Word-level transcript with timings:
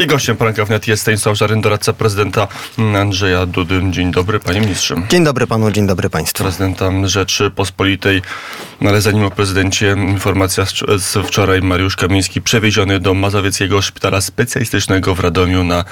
I 0.00 0.06
gościem 0.06 0.36
poranka 0.36 0.64
wnet 0.64 0.88
jest 0.88 1.02
Stanisław 1.02 1.36
Żaryn, 1.36 1.60
doradca 1.60 1.92
prezydenta 1.92 2.48
Andrzeja 3.00 3.46
Dudy. 3.46 3.82
Dzień 3.90 4.10
dobry, 4.10 4.40
panie 4.40 4.60
ministrze. 4.60 4.94
Dzień 5.08 5.24
dobry 5.24 5.46
panu, 5.46 5.70
dzień 5.70 5.86
dobry 5.86 6.10
państwu. 6.10 6.44
Prezydenta 6.44 6.90
Rzeczypospolitej, 7.04 8.22
no 8.80 8.90
ale 8.90 9.00
zanim 9.00 9.24
o 9.24 9.30
prezydencie, 9.30 9.96
informacja 9.98 10.64
z 10.96 11.26
wczoraj. 11.26 11.62
Mariusz 11.62 11.96
Kamiński 11.96 12.42
przewieziony 12.42 13.00
do 13.00 13.14
Mazowieckiego 13.14 13.82
Szpitala 13.82 14.20
Specjalistycznego 14.20 15.14
w 15.14 15.20
Radomiu 15.20 15.64
na 15.64 15.84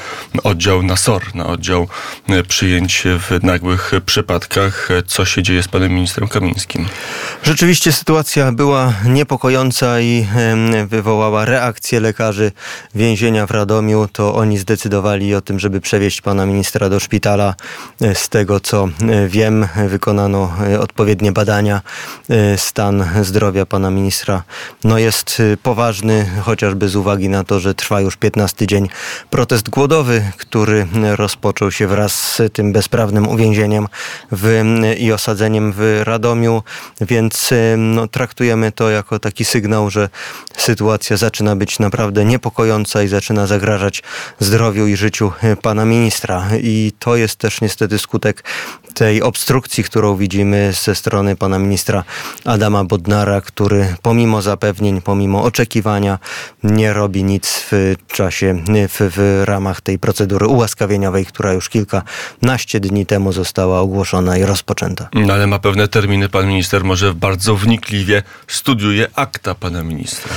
oddział 0.44 0.82
na 0.82 0.96
SOR, 0.96 1.34
na 1.34 1.46
oddział 1.46 1.88
e, 2.28 2.42
przyjęć 2.42 3.02
w 3.18 3.44
nagłych 3.44 3.92
przypadkach. 4.06 4.88
Co 5.06 5.24
się 5.24 5.42
dzieje 5.42 5.62
z 5.62 5.68
panem 5.68 5.92
ministrem 5.92 6.28
Kamińskim? 6.28 6.86
Rzeczywiście 7.42 7.92
sytuacja 7.92 8.52
była 8.52 8.92
niepokojąca 9.04 10.00
i 10.00 10.26
wywołała 10.86 11.44
reakcję 11.44 12.00
lekarzy 12.00 12.52
więzienia 12.94 13.46
w 13.46 13.50
Radomiu 13.50 13.91
to 14.12 14.34
oni 14.34 14.58
zdecydowali 14.58 15.34
o 15.34 15.40
tym, 15.40 15.58
żeby 15.58 15.80
przewieźć 15.80 16.20
pana 16.20 16.46
ministra 16.46 16.88
do 16.88 17.00
szpitala. 17.00 17.54
E, 18.00 18.14
z 18.14 18.28
tego 18.28 18.60
co 18.60 18.84
e, 18.84 19.28
wiem, 19.28 19.68
wykonano 19.88 20.52
e, 20.72 20.80
odpowiednie 20.80 21.32
badania. 21.32 21.82
Stan 22.56 23.04
zdrowia 23.22 23.66
pana 23.66 23.90
ministra 23.90 24.42
no 24.84 24.98
jest 24.98 25.42
poważny, 25.62 26.26
chociażby 26.42 26.88
z 26.88 26.96
uwagi 26.96 27.28
na 27.28 27.44
to, 27.44 27.60
że 27.60 27.74
trwa 27.74 28.00
już 28.00 28.16
15 28.16 28.66
dzień 28.66 28.88
protest 29.30 29.70
głodowy, 29.70 30.32
który 30.36 30.86
rozpoczął 31.16 31.70
się 31.70 31.86
wraz 31.86 32.12
z 32.14 32.52
tym 32.52 32.72
bezprawnym 32.72 33.28
uwięzieniem 33.28 33.88
w, 34.32 34.62
i 34.98 35.12
osadzeniem 35.12 35.72
w 35.76 36.00
Radomiu, 36.04 36.62
więc 37.00 37.50
no, 37.76 38.08
traktujemy 38.08 38.72
to 38.72 38.90
jako 38.90 39.18
taki 39.18 39.44
sygnał, 39.44 39.90
że 39.90 40.08
sytuacja 40.56 41.16
zaczyna 41.16 41.56
być 41.56 41.78
naprawdę 41.78 42.24
niepokojąca 42.24 43.02
i 43.02 43.08
zaczyna 43.08 43.46
zagrażać 43.46 43.81
zagrażać 43.82 44.02
zdrowiu 44.38 44.86
i 44.86 44.96
życiu 44.96 45.32
e, 45.42 45.56
pana 45.56 45.84
ministra. 45.84 46.48
I 46.62 46.92
to 46.98 47.16
jest 47.16 47.36
też 47.36 47.60
niestety 47.60 47.98
skutek 47.98 48.44
tej 48.94 49.22
obstrukcji, 49.22 49.84
którą 49.84 50.16
widzimy 50.16 50.72
ze 50.72 50.94
strony 50.94 51.36
pana 51.36 51.58
ministra 51.58 52.04
Adama 52.44 52.84
Bodnara, 52.84 53.40
który 53.40 53.96
pomimo 54.02 54.42
zapewnień, 54.42 55.00
pomimo 55.02 55.42
oczekiwania 55.42 56.18
nie 56.62 56.92
robi 56.92 57.24
nic 57.24 57.64
w 57.70 57.94
czasie, 58.06 58.64
w, 58.88 59.10
w 59.16 59.42
ramach 59.44 59.80
tej 59.80 59.98
procedury 59.98 60.46
ułaskawieniowej, 60.46 61.26
która 61.26 61.52
już 61.52 61.68
kilkanaście 61.68 62.80
dni 62.80 63.06
temu 63.06 63.32
została 63.32 63.80
ogłoszona 63.80 64.38
i 64.38 64.44
rozpoczęta. 64.44 65.08
No 65.14 65.34
ale 65.34 65.46
ma 65.46 65.58
pewne 65.58 65.88
terminy. 65.88 66.28
Pan 66.28 66.46
minister 66.46 66.84
może 66.84 67.14
bardzo 67.14 67.56
wnikliwie 67.56 68.22
studiuje 68.48 69.06
akta 69.14 69.54
pana 69.54 69.82
ministra. 69.82 70.34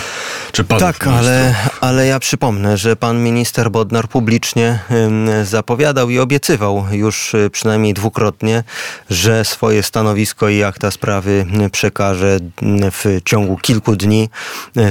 Czy 0.51 0.63
tak, 0.63 1.07
ale, 1.07 1.55
ale 1.81 2.07
ja 2.07 2.19
przypomnę, 2.19 2.77
że 2.77 2.95
pan 2.95 3.23
minister 3.23 3.34
Bodnar 3.71 4.07
publicznie 4.07 4.79
zapowiadał 5.43 6.09
i 6.09 6.19
obiecywał 6.19 6.85
już 6.91 7.33
y, 7.33 7.49
przynajmniej 7.49 7.93
dwukrotnie, 7.93 8.63
że 9.09 9.45
swoje 9.45 9.83
stanowisko 9.83 10.49
i 10.49 10.63
akta 10.63 10.91
sprawy 10.91 11.45
przekaże 11.71 12.39
w 12.91 13.19
ciągu 13.25 13.57
kilku 13.57 13.95
dni. 13.95 14.29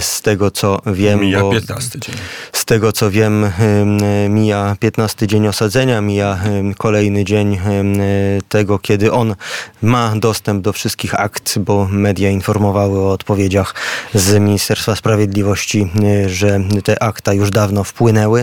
Z 0.01 0.23
tego 0.23 0.51
co 0.51 0.78
wiem. 0.86 1.20
Mija 1.20 1.42
15 1.51 2.01
dzień. 2.01 2.14
Z 2.53 2.64
tego 2.64 2.92
co 2.92 3.11
wiem, 3.11 3.47
mija 4.28 4.77
15 4.81 5.27
dzień 5.27 5.48
osadzenia, 5.48 6.01
mija 6.01 6.39
kolejny 6.79 7.25
dzień 7.25 7.58
tego, 8.48 8.79
kiedy 8.79 9.12
on 9.12 9.34
ma 9.83 10.12
dostęp 10.17 10.62
do 10.62 10.73
wszystkich 10.73 11.20
akt, 11.20 11.58
bo 11.58 11.89
media 11.91 12.31
informowały 12.31 12.98
o 12.98 13.12
odpowiedziach 13.12 13.75
z 14.14 14.39
Ministerstwa 14.39 14.97
Sprawiedliwości 14.97 15.84
Y, 16.25 16.29
że 16.29 16.61
te 16.84 17.03
akta 17.03 17.33
już 17.33 17.51
dawno 17.51 17.84
wpłynęły. 17.84 18.34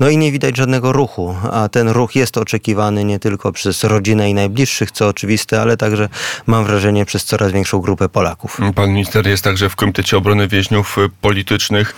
No 0.00 0.08
i 0.08 0.16
nie 0.16 0.32
widać 0.32 0.56
żadnego 0.56 0.92
ruchu, 0.92 1.36
a 1.52 1.68
ten 1.68 1.88
ruch 1.88 2.16
jest 2.16 2.38
oczekiwany 2.38 3.04
nie 3.04 3.18
tylko 3.18 3.52
przez 3.52 3.84
rodzinę 3.84 4.30
i 4.30 4.34
najbliższych, 4.34 4.90
co 4.90 5.08
oczywiste, 5.08 5.60
ale 5.60 5.76
także 5.76 6.08
mam 6.46 6.64
wrażenie 6.64 7.04
przez 7.04 7.24
coraz 7.24 7.52
większą 7.52 7.80
grupę 7.80 8.08
Polaków. 8.08 8.58
Pan 8.74 8.90
minister 8.90 9.26
jest 9.26 9.44
także 9.44 9.68
w 9.68 9.76
Komitecie 9.76 10.16
Obrony 10.16 10.48
Więźniów 10.48 10.96
Politycznych. 11.20 11.94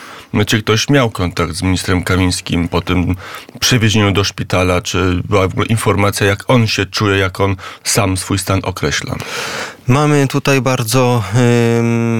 Czy 0.46 0.62
ktoś 0.62 0.88
miał 0.88 1.10
kontakt 1.10 1.54
z 1.54 1.62
ministrem 1.62 2.04
Kamińskim 2.04 2.68
po 2.68 2.80
tym 2.80 3.16
przewiezieniu 3.60 4.12
do 4.12 4.24
szpitala? 4.24 4.80
Czy 4.80 5.22
była 5.28 5.48
informacja, 5.68 6.26
jak 6.26 6.50
on 6.50 6.66
się 6.66 6.86
czuje, 6.86 7.18
jak 7.18 7.40
on 7.40 7.56
sam 7.84 8.16
swój 8.16 8.38
stan 8.38 8.60
określa? 8.62 9.16
Mamy 9.90 10.26
tutaj 10.26 10.60
bardzo 10.60 11.22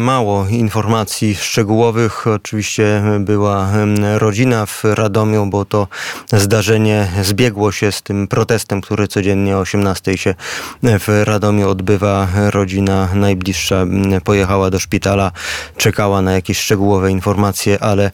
mało 0.02 0.46
informacji 0.48 1.34
szczegółowych. 1.34 2.26
Oczywiście 2.26 3.02
była 3.20 3.70
rodzina 4.16 4.66
w 4.66 4.84
Radomiu, 4.84 5.46
bo 5.46 5.64
to 5.64 5.88
zdarzenie 6.32 7.08
zbiegło 7.22 7.72
się 7.72 7.92
z 7.92 8.02
tym 8.02 8.28
protestem, 8.28 8.80
który 8.80 9.08
codziennie 9.08 9.56
o 9.56 9.60
18 9.60 10.18
się 10.18 10.34
w 10.82 11.22
Radomiu 11.24 11.68
odbywa. 11.68 12.28
Rodzina 12.50 13.08
najbliższa 13.14 13.86
pojechała 14.24 14.70
do 14.70 14.78
szpitala, 14.78 15.32
czekała 15.76 16.22
na 16.22 16.32
jakieś 16.32 16.58
szczegółowe 16.58 17.10
informacje, 17.10 17.82
ale 17.82 18.10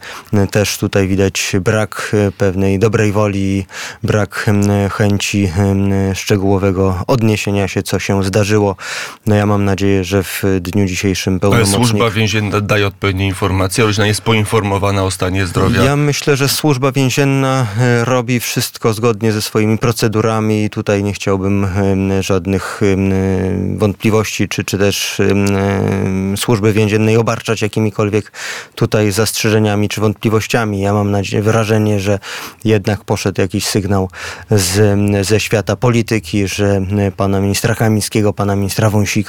też 0.51 0.79
tutaj 0.79 1.09
widać 1.09 1.53
brak 1.61 2.17
pewnej 2.39 2.79
dobrej 2.79 3.13
woli, 3.13 3.67
brak 4.03 4.51
chęci 4.93 5.53
szczegółowego 6.15 7.05
odniesienia 7.07 7.69
się, 7.69 7.83
co 7.83 7.99
się 7.99 8.25
zdarzyło. 8.25 8.77
No 9.27 9.35
ja 9.35 9.46
mam 9.47 9.65
nadzieję, 9.65 10.05
że 10.05 10.23
w 10.23 10.43
dniu 10.61 10.87
dzisiejszym 10.87 11.41
pełnomocnik... 11.41 11.77
Ale 11.77 11.87
służba 11.87 12.11
więzienna 12.11 12.61
daje 12.61 12.87
odpowiednie 12.87 13.27
informacje, 13.27 13.85
rodzina 13.85 14.07
jest 14.07 14.21
poinformowana 14.21 15.05
o 15.05 15.11
stanie 15.11 15.47
zdrowia? 15.47 15.83
Ja 15.83 15.97
myślę, 15.97 16.37
że 16.37 16.49
służba 16.49 16.93
więzienna 16.93 17.67
e, 17.81 18.05
robi 18.05 18.41
wszystko 18.41 18.93
zgodnie 18.93 19.33
ze 19.33 19.43
swoimi 19.43 19.79
procedurami 19.79 20.65
i 20.65 20.71
tutaj 20.71 21.03
nie 21.03 21.13
chciałbym 21.13 21.67
żadnych 22.21 22.81
wątpliwości, 23.77 24.49
czy, 24.49 24.65
czy 24.65 24.79
też 24.79 25.21
służby 26.37 26.73
więziennej 26.73 27.17
obarczać 27.17 27.63
jakimikolwiek 27.63 28.33
tutaj 28.75 29.13
zastrzeżeniami 29.13 29.89
czy 29.89 30.01
wątpliwościami. 30.01 30.81
Ja 30.81 30.93
mam 30.93 31.11
nadzieję, 31.11 31.43
wrażenie, 31.43 32.01
że 32.01 32.19
jednak 32.65 33.05
poszedł 33.05 33.41
jakiś 33.41 33.67
sygnał 33.67 34.11
z, 34.51 34.99
ze 35.27 35.41
świata 35.41 35.77
polityki, 35.77 36.49
że 36.49 36.81
pana 37.17 37.41
ministra 37.41 37.75
Kamińskiego, 37.75 38.33
pana 38.33 38.57
ministra 38.57 38.91
Wąsika 38.91 39.26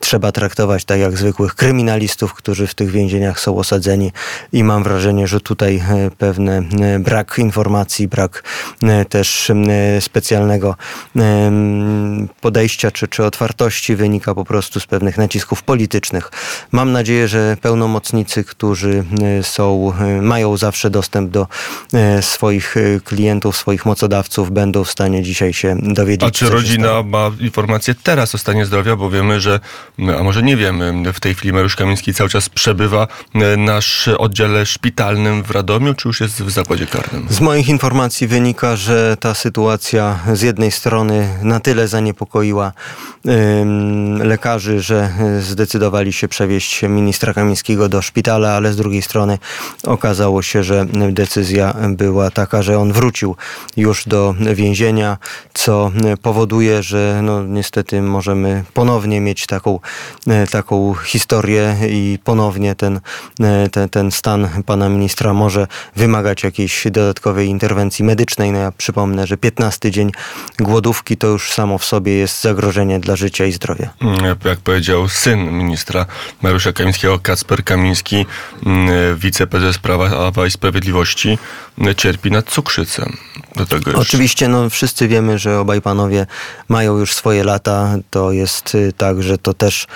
trzeba 0.00 0.32
traktować 0.32 0.84
tak 0.84 0.98
jak 0.98 1.18
zwykłych 1.18 1.54
kryminalistów, 1.54 2.34
którzy 2.34 2.66
w 2.66 2.74
tych 2.74 2.90
więzieniach 2.90 3.40
są 3.40 3.56
osadzeni. 3.56 4.12
I 4.52 4.64
mam 4.64 4.82
wrażenie, 4.82 5.26
że 5.26 5.40
tutaj 5.40 5.76
e, 5.76 6.10
pewne 6.18 6.58
e, 6.58 6.98
brak 6.98 7.38
informacji, 7.38 8.08
brak 8.08 8.42
e, 8.82 9.04
też 9.04 9.52
specjalnego 10.00 10.76
podejścia 12.44 12.90
czy, 12.90 13.08
czy 13.08 13.24
otwartości 13.24 13.96
wynika 13.96 14.34
po 14.34 14.44
prostu 14.44 14.80
z 14.80 14.86
pewnych 14.86 15.18
nacisków 15.18 15.62
politycznych. 15.62 16.30
Mam 16.72 16.92
nadzieję, 16.92 17.28
że 17.28 17.56
pełnomocnicy, 17.60 18.44
którzy 18.44 19.04
są, 19.42 19.92
mają 20.22 20.56
zawsze 20.56 20.90
dostęp 20.90 21.30
do 21.30 21.46
swoich 22.20 22.74
klientów, 23.04 23.56
swoich 23.56 23.86
mocodawców, 23.86 24.50
będą 24.50 24.84
w 24.84 24.90
stanie 24.90 25.22
dzisiaj 25.22 25.52
się 25.52 25.76
dowiedzieć. 25.82 26.28
A 26.28 26.30
czy 26.30 26.50
rodzina 26.50 27.02
ma 27.02 27.30
informacje 27.40 27.94
teraz 28.02 28.34
o 28.34 28.38
stanie 28.38 28.66
zdrowia, 28.66 28.96
bo 28.96 29.10
wiemy, 29.10 29.40
że, 29.40 29.60
a 30.18 30.22
może 30.22 30.42
nie 30.42 30.56
wiemy, 30.56 31.12
w 31.12 31.20
tej 31.20 31.34
chwili 31.34 31.52
Mariusz 31.52 31.76
Kamiński 31.76 32.14
cały 32.14 32.30
czas 32.30 32.48
przebywa 32.48 33.06
nasz 33.56 34.08
oddziale 34.08 34.66
szpitalnym 34.66 35.42
w 35.42 35.50
Radomiu, 35.50 35.94
czy 35.94 36.08
już 36.08 36.20
jest 36.20 36.42
w 36.42 36.50
zakładzie 36.50 36.86
karnym? 36.86 37.26
Z 37.30 37.40
moich 37.40 37.68
informacji 37.68 38.26
wynika, 38.26 38.76
że 38.76 39.16
ta 39.20 39.34
sytuacja 39.34 40.18
z 40.32 40.42
jednej 40.42 40.70
strony 40.70 41.28
na 41.42 41.60
tyle 41.60 41.88
zaniepokoiła 42.34 42.72
lekarzy, 44.18 44.80
że 44.80 45.10
zdecydowali 45.40 46.12
się 46.12 46.28
przewieźć 46.28 46.82
ministra 46.82 47.34
Kamińskiego 47.34 47.88
do 47.88 48.02
szpitala, 48.02 48.52
ale 48.52 48.72
z 48.72 48.76
drugiej 48.76 49.02
strony 49.02 49.38
okazało 49.84 50.42
się, 50.42 50.62
że 50.62 50.86
decyzja 51.10 51.74
była 51.88 52.30
taka, 52.30 52.62
że 52.62 52.78
on 52.78 52.92
wrócił 52.92 53.36
już 53.76 54.04
do 54.06 54.34
więzienia, 54.54 55.18
co 55.54 55.90
powoduje, 56.22 56.82
że 56.82 57.20
no, 57.22 57.44
niestety 57.44 58.02
możemy 58.02 58.64
ponownie 58.74 59.20
mieć 59.20 59.46
taką, 59.46 59.80
e, 60.26 60.46
taką 60.46 60.94
historię 60.94 61.76
i 61.88 62.18
ponownie 62.24 62.74
ten, 62.74 63.00
e, 63.40 63.68
ten, 63.68 63.88
ten 63.88 64.10
stan 64.10 64.48
pana 64.66 64.88
ministra 64.88 65.32
może 65.32 65.66
wymagać 65.96 66.42
jakiejś 66.42 66.86
dodatkowej 66.90 67.48
interwencji 67.48 68.04
medycznej. 68.04 68.52
No 68.52 68.58
ja 68.58 68.72
przypomnę, 68.72 69.26
że 69.26 69.36
15 69.36 69.90
dzień 69.90 70.12
głodówki 70.58 71.16
to 71.16 71.26
już 71.26 71.52
samo 71.52 71.78
w 71.78 71.84
sobie 71.84 72.18
jest 72.24 72.42
zagrożenie 72.42 73.00
dla 73.00 73.16
życia 73.16 73.44
i 73.44 73.52
zdrowia. 73.52 73.90
Mm, 74.00 74.36
jak 74.44 74.58
powiedział 74.58 75.08
syn 75.08 75.52
ministra 75.52 76.06
Mariusza 76.42 76.72
Kamińskiego, 76.72 77.18
Kacper 77.18 77.64
Kamiński, 77.64 78.26
mm, 78.66 79.18
wiceprezes 79.18 79.78
Prawa 79.78 80.46
i 80.46 80.50
Sprawiedliwości, 80.50 81.38
mm, 81.78 81.94
cierpi 81.94 82.30
na 82.30 82.42
cukrzycę. 82.42 83.06
Do 83.56 83.66
tego. 83.66 83.92
Oczywiście 83.94 84.48
no, 84.48 84.70
wszyscy 84.70 85.08
wiemy, 85.08 85.38
że 85.38 85.60
obaj 85.60 85.82
panowie 85.82 86.26
mają 86.68 86.98
już 86.98 87.14
swoje 87.14 87.44
lata. 87.44 87.96
To 88.10 88.32
jest 88.32 88.74
y, 88.74 88.92
tak, 88.96 89.22
że 89.22 89.38
to 89.38 89.54
też 89.54 89.86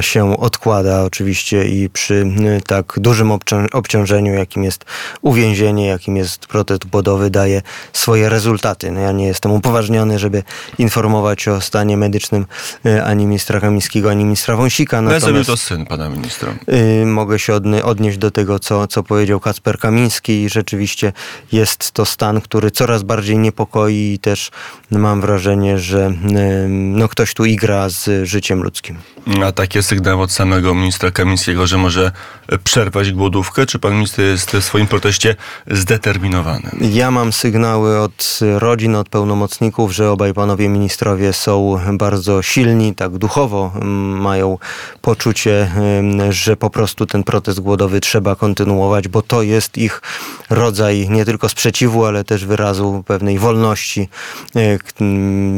się 0.00 0.36
odkłada 0.36 1.02
oczywiście 1.02 1.64
i 1.64 1.90
przy 1.90 2.26
tak 2.66 2.94
dużym 2.96 3.32
obciążeniu, 3.72 4.34
jakim 4.34 4.64
jest 4.64 4.84
uwięzienie, 5.22 5.86
jakim 5.86 6.16
jest 6.16 6.46
protest 6.46 6.86
głodowy, 6.86 7.30
daje 7.30 7.62
swoje 7.92 8.28
rezultaty. 8.28 8.90
No 8.90 9.00
ja 9.00 9.12
nie 9.12 9.26
jestem 9.26 9.52
upoważniony, 9.52 10.18
żeby 10.18 10.42
informować 10.78 11.48
o 11.48 11.60
stanie 11.60 11.96
medycznym 11.96 12.46
ani 13.04 13.26
ministra 13.26 13.60
Kamińskiego, 13.60 14.10
ani 14.10 14.24
ministra 14.24 14.56
Wąsika. 14.56 15.02
Natomiast 15.02 15.46
to 15.46 15.56
syn 15.56 15.86
pana 15.86 16.08
ministra. 16.08 16.54
Mogę 17.06 17.38
się 17.38 17.54
odnieść 17.84 18.18
do 18.18 18.30
tego, 18.30 18.58
co, 18.58 18.86
co 18.86 19.02
powiedział 19.02 19.40
Kacper 19.40 19.78
Kamiński 19.78 20.42
i 20.42 20.48
rzeczywiście 20.48 21.12
jest 21.52 21.92
to 21.92 22.06
stan, 22.06 22.40
który 22.40 22.70
coraz 22.70 23.02
bardziej 23.02 23.38
niepokoi 23.38 24.12
i 24.14 24.18
też 24.18 24.50
mam 24.90 25.20
wrażenie, 25.20 25.78
że 25.78 26.12
no, 26.68 27.08
ktoś 27.08 27.34
tu 27.34 27.44
igra 27.44 27.88
z 27.88 28.28
życiem 28.28 28.62
ludzkim. 28.62 28.98
A 29.44 29.52
takie 29.52 29.81
sygnały 29.82 30.22
od 30.22 30.32
samego 30.32 30.74
ministra 30.74 31.10
Kamińskiego, 31.10 31.66
że 31.66 31.78
może 31.78 32.12
przerwać 32.64 33.12
głodówkę? 33.12 33.66
Czy 33.66 33.78
pan 33.78 33.94
minister 33.94 34.24
jest 34.24 34.50
w 34.50 34.64
swoim 34.64 34.86
proteście 34.86 35.36
zdeterminowany? 35.70 36.70
Ja 36.80 37.10
mam 37.10 37.32
sygnały 37.32 37.98
od 37.98 38.40
rodzin, 38.58 38.96
od 38.96 39.08
pełnomocników, 39.08 39.92
że 39.92 40.10
obaj 40.10 40.34
panowie 40.34 40.68
ministrowie 40.68 41.32
są 41.32 41.78
bardzo 41.92 42.42
silni, 42.42 42.94
tak 42.94 43.18
duchowo 43.18 43.72
mają 44.20 44.58
poczucie, 45.00 45.70
że 46.30 46.56
po 46.56 46.70
prostu 46.70 47.06
ten 47.06 47.24
protest 47.24 47.60
głodowy 47.60 48.00
trzeba 48.00 48.36
kontynuować, 48.36 49.08
bo 49.08 49.22
to 49.22 49.42
jest 49.42 49.78
ich 49.78 50.02
rodzaj 50.50 51.08
nie 51.10 51.24
tylko 51.24 51.48
sprzeciwu, 51.48 52.04
ale 52.04 52.24
też 52.24 52.44
wyrazu 52.44 53.04
pewnej 53.06 53.38
wolności 53.38 54.08
e, 54.56 54.78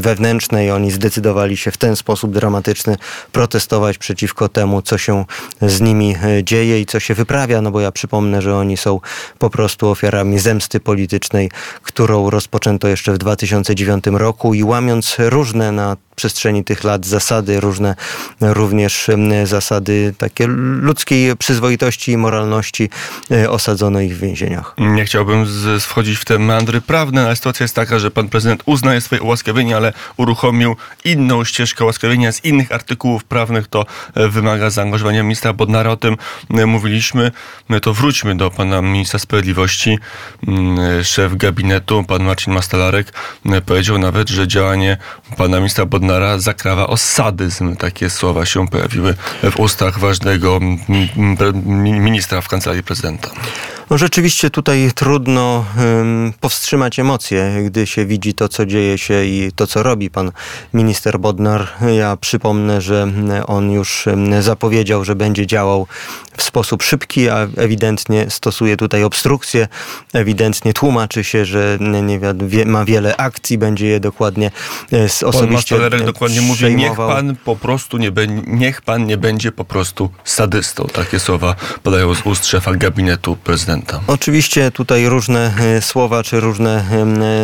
wewnętrznej. 0.00 0.71
Oni 0.71 0.91
zdecydowali 0.91 1.56
się 1.56 1.71
w 1.71 1.76
ten 1.76 1.97
sposób 1.97 2.32
dramatyczny 2.32 2.97
protestować 3.32 3.99
przeciwko 3.99 4.13
temu, 4.52 4.82
co 4.82 4.99
się 4.99 5.25
z 5.62 5.81
nimi 5.81 6.16
e, 6.22 6.44
dzieje 6.44 6.81
i 6.81 6.87
co 6.87 7.00
się 7.00 7.14
wyprawia, 7.14 7.61
no 7.61 7.70
bo 7.70 7.81
ja 7.81 7.93
przypomnę, 7.93 8.43
że 8.43 8.56
oni 8.56 8.76
są 8.76 9.00
po 9.38 9.50
prostu 9.50 9.88
ofiarami 9.88 10.38
zemsty 10.38 10.81
politycznej, 10.81 11.50
którą 11.82 12.31
rozpoczęto 12.31 12.88
jeszcze 12.88 13.12
w 13.12 13.19
2009 13.19 14.05
roku 14.12 14.55
i 14.55 14.62
łamiąc 14.62 15.16
różne 15.19 15.72
na 15.72 15.96
przestrzeni 16.16 16.64
tych 16.64 16.84
lat 16.84 17.06
zasady, 17.06 17.61
różne 17.61 17.94
również 18.40 19.11
zasady 19.44 20.14
takie 20.19 20.46
ludzkiej 20.81 21.37
przyzwoitości 21.37 22.12
i 22.12 22.16
moralności 22.16 22.90
e, 23.31 23.50
osadzono 23.50 24.00
ich 24.00 24.16
w 24.16 24.20
więzieniach. 24.20 24.75
Nie 24.78 25.05
chciałbym 25.05 25.46
wchodzić 25.81 26.19
w 26.19 26.25
te 26.25 26.38
meandry 26.38 26.81
prawne, 26.81 27.26
ale 27.26 27.37
sytuacja 27.37 27.64
jest 27.64 27.75
taka, 27.75 27.99
że 27.99 28.11
pan 28.11 28.28
prezydent 28.28 28.62
uznaje 28.66 29.00
swoje 29.00 29.22
ułaskawienie, 29.22 29.76
ale 29.76 29.93
uruchomił 30.16 30.76
inną 31.05 31.44
ścieżkę 31.44 31.84
ułaskawienia 31.84 32.32
z 32.32 32.44
innych 32.44 32.72
artykułów 32.72 33.25
prawnych. 33.25 33.69
To 33.69 33.87
wymaga 34.14 34.70
zaangażowania 34.70 35.22
ministra 35.22 35.52
Bodnara. 35.52 35.90
O 35.90 35.96
tym 35.96 36.16
e, 36.50 36.66
mówiliśmy. 36.66 37.32
To 37.82 37.94
wróćmy 37.94 38.36
do 38.36 38.50
pana 38.50 38.82
ministra 38.82 39.18
sprawiedliwości. 39.18 39.98
Mm, 40.48 41.04
szef 41.04 41.36
gabinetu, 41.36 42.04
pan 42.04 42.24
Marcin 42.24 42.52
Mastalarek, 42.54 43.12
powiedział 43.66 43.98
nawet, 43.98 44.28
że 44.28 44.48
działanie 44.48 44.96
pana 45.36 45.56
ministra 45.56 45.86
Bodnara 45.86 46.38
zakrawa 46.38 46.86
o 46.86 46.96
sadyzm. 46.96 47.76
Takie 47.76 48.10
słowa 48.10 48.46
się 48.46 48.68
pojawiły 48.68 49.14
w 49.42 49.60
ustach 49.60 49.98
ważnego 49.98 50.60
ministra 51.84 52.40
w 52.40 52.48
kancelarii 52.48 52.82
prezydenta. 52.82 53.30
No 53.90 53.98
rzeczywiście 53.98 54.50
tutaj 54.50 54.90
trudno 54.94 55.64
um, 55.78 56.32
powstrzymać 56.40 56.98
emocje, 56.98 57.62
gdy 57.66 57.86
się 57.86 58.06
widzi 58.06 58.34
to, 58.34 58.48
co 58.48 58.66
dzieje 58.66 58.98
się 58.98 59.25
i 59.25 59.50
to, 59.56 59.66
co 59.66 59.82
robi 59.82 60.10
pan 60.10 60.32
minister 60.75 61.20
Bodnar. 61.20 61.69
Ja 61.96 62.16
przypomnę, 62.16 62.81
że 62.81 63.12
on 63.46 63.70
już 63.70 64.04
zapowiedział, 64.40 65.04
że 65.04 65.14
będzie 65.14 65.46
działał 65.46 65.86
w 66.36 66.42
sposób 66.42 66.82
szybki, 66.82 67.28
a 67.28 67.46
ewidentnie 67.56 68.26
stosuje 68.31 68.76
tutaj 68.76 69.04
obstrukcję, 69.04 69.69
ewidentnie 70.12 70.72
tłumaczy 70.72 71.25
się, 71.25 71.44
że 71.44 71.78
nie 71.80 72.20
wie, 72.46 72.64
ma 72.64 72.84
wiele 72.84 73.16
akcji, 73.16 73.58
będzie 73.58 73.87
je 73.87 74.00
dokładnie 74.00 74.50
e, 74.92 75.26
osobiście 75.26 75.76
Pan 75.90 76.04
dokładnie 76.04 76.40
mówi, 76.40 76.75
niech 76.75 76.96
pan 76.96 77.37
po 77.44 77.56
prostu 77.56 77.98
nie, 77.98 78.10
be, 78.10 78.26
niech 78.46 78.82
pan 78.82 79.06
nie 79.06 79.16
będzie 79.16 79.52
po 79.52 79.64
prostu 79.64 80.10
sadystą. 80.25 80.87
Takie 80.92 81.20
słowa 81.20 81.54
podają 81.82 82.14
z 82.14 82.26
ust 82.26 82.46
szefa 82.46 82.75
gabinetu 82.75 83.37
prezydenta 83.37 83.74
prezydenta. 83.82 84.12
Oczywiście 84.12 84.71
tutaj 84.71 85.06
różne 85.06 85.53
e, 85.59 85.82
słowa 85.82 86.23
czy 86.23 86.41
różne 86.41 86.85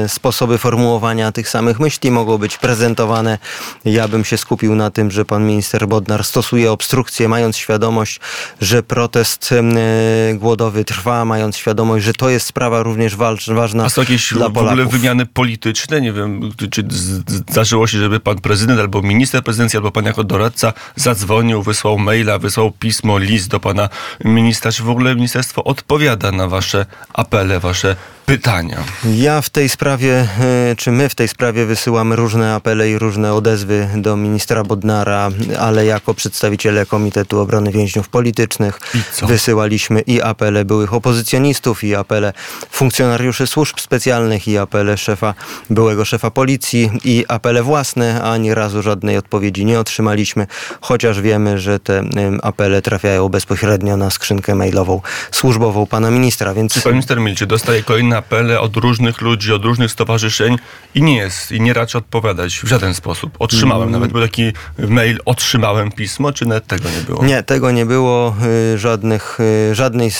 e, 0.04 0.08
sposoby 0.08 0.58
formułowania 0.58 1.32
tych 1.32 1.48
samych 1.48 1.80
myśli 1.80 2.10
mogą 2.10 2.38
być 2.38 2.58
prezentowane. 2.58 3.38
Ja 3.84 4.08
bym 4.08 4.24
się 4.24 4.36
skupił 4.36 4.74
na 4.74 4.90
tym, 4.90 5.10
że 5.10 5.24
pan 5.24 5.46
minister 5.46 5.88
Bodnar 5.88 6.24
stosuje 6.24 6.72
obstrukcję, 6.72 7.28
mając 7.28 7.56
świadomość, 7.56 8.20
że 8.60 8.82
protest 8.82 9.50
e, 9.52 10.34
głodowy 10.34 10.84
trwa, 10.84 11.24
mając 11.24 11.56
świadomość, 11.56 12.04
że 12.04 12.12
to 12.12 12.28
jest 12.28 12.46
sprawa 12.46 12.82
również 12.82 13.16
ważna 13.16 13.84
A 13.84 13.88
są 13.88 14.02
jakieś 14.02 14.32
dla 14.32 14.50
Polaków. 14.50 14.62
w 14.62 14.72
ogóle 14.72 14.98
wymiany 14.98 15.26
polityczne? 15.26 16.00
Nie 16.00 16.12
wiem, 16.12 16.52
czy 16.70 16.84
zdarzyło 17.26 17.86
się, 17.86 17.98
żeby 17.98 18.20
pan 18.20 18.38
prezydent 18.38 18.80
albo 18.80 19.02
minister 19.02 19.42
prezydencji, 19.42 19.76
albo 19.76 19.90
pan 19.90 20.04
jako 20.04 20.24
doradca 20.24 20.72
zadzwonił, 20.96 21.62
wysłał 21.62 21.98
maila, 21.98 22.38
wysłał 22.38 22.70
pismo, 22.70 23.18
list 23.18 23.48
do 23.48 23.60
pana 23.60 23.88
ministra, 24.24 24.72
czy 24.72 24.82
w 24.82 24.90
ogóle 24.90 25.14
ministerstwo 25.14 25.64
odpowiada 25.64 26.19
odpowiada 26.20 26.36
na 26.36 26.48
wasze 26.48 26.86
apele, 27.14 27.60
wasze 27.60 27.96
pytania. 28.30 28.78
Ja 29.14 29.40
w 29.40 29.50
tej 29.50 29.68
sprawie, 29.68 30.28
e, 30.70 30.76
czy 30.76 30.92
my 30.92 31.08
w 31.08 31.14
tej 31.14 31.28
sprawie 31.28 31.66
wysyłamy 31.66 32.16
różne 32.16 32.54
apele 32.54 32.90
i 32.90 32.98
różne 32.98 33.34
odezwy 33.34 33.88
do 33.96 34.16
ministra 34.16 34.64
Bodnara, 34.64 35.30
ale 35.58 35.86
jako 35.86 36.14
przedstawiciele 36.14 36.86
Komitetu 36.86 37.40
Obrony 37.40 37.72
Więźniów 37.72 38.08
Politycznych 38.08 38.80
wysyłaliśmy 39.22 40.00
i 40.00 40.22
apele 40.22 40.64
byłych 40.64 40.94
opozycjonistów, 40.94 41.84
i 41.84 41.94
apele 41.94 42.32
funkcjonariuszy 42.70 43.46
służb 43.46 43.80
specjalnych, 43.80 44.48
i 44.48 44.58
apele 44.58 44.96
szefa, 44.96 45.34
byłego 45.70 46.04
szefa 46.04 46.30
policji, 46.30 46.90
i 47.04 47.24
apele 47.28 47.62
własne, 47.62 48.22
a 48.22 48.32
ani 48.32 48.54
razu 48.54 48.82
żadnej 48.82 49.16
odpowiedzi 49.16 49.64
nie 49.64 49.80
otrzymaliśmy, 49.80 50.46
chociaż 50.80 51.20
wiemy, 51.20 51.58
że 51.58 51.80
te 51.80 52.04
apele 52.42 52.82
trafiają 52.82 53.28
bezpośrednio 53.28 53.96
na 53.96 54.10
skrzynkę 54.10 54.54
mailową 54.54 55.00
służbową 55.30 55.86
pana 55.86 56.10
ministra, 56.10 56.54
więc... 56.54 56.82
Pan 56.82 56.92
minister 56.92 57.20
milczy, 57.20 57.46
dostaje 57.46 57.82
kolejne 57.82 58.19
apele 58.20 58.60
od 58.60 58.76
różnych 58.76 59.20
ludzi, 59.20 59.52
od 59.52 59.64
różnych 59.64 59.90
stowarzyszeń 59.90 60.56
i 60.94 61.02
nie 61.02 61.16
jest, 61.16 61.52
i 61.52 61.60
nie 61.60 61.72
raczy 61.72 61.98
odpowiadać 61.98 62.54
w 62.54 62.68
żaden 62.68 62.94
sposób. 62.94 63.36
Otrzymałem, 63.38 63.88
mm. 63.88 63.92
nawet 63.92 64.12
był 64.12 64.22
taki 64.22 64.52
mail, 64.78 65.18
otrzymałem 65.24 65.92
pismo, 65.92 66.32
czy 66.32 66.46
nawet 66.46 66.66
tego 66.66 66.88
nie 66.90 67.02
było? 67.06 67.24
Nie, 67.24 67.42
tego 67.42 67.70
nie 67.70 67.86
było. 67.86 68.34
Y, 68.74 68.78
żadnych, 68.78 69.38
y, 69.70 69.74
żadnej 69.74 70.10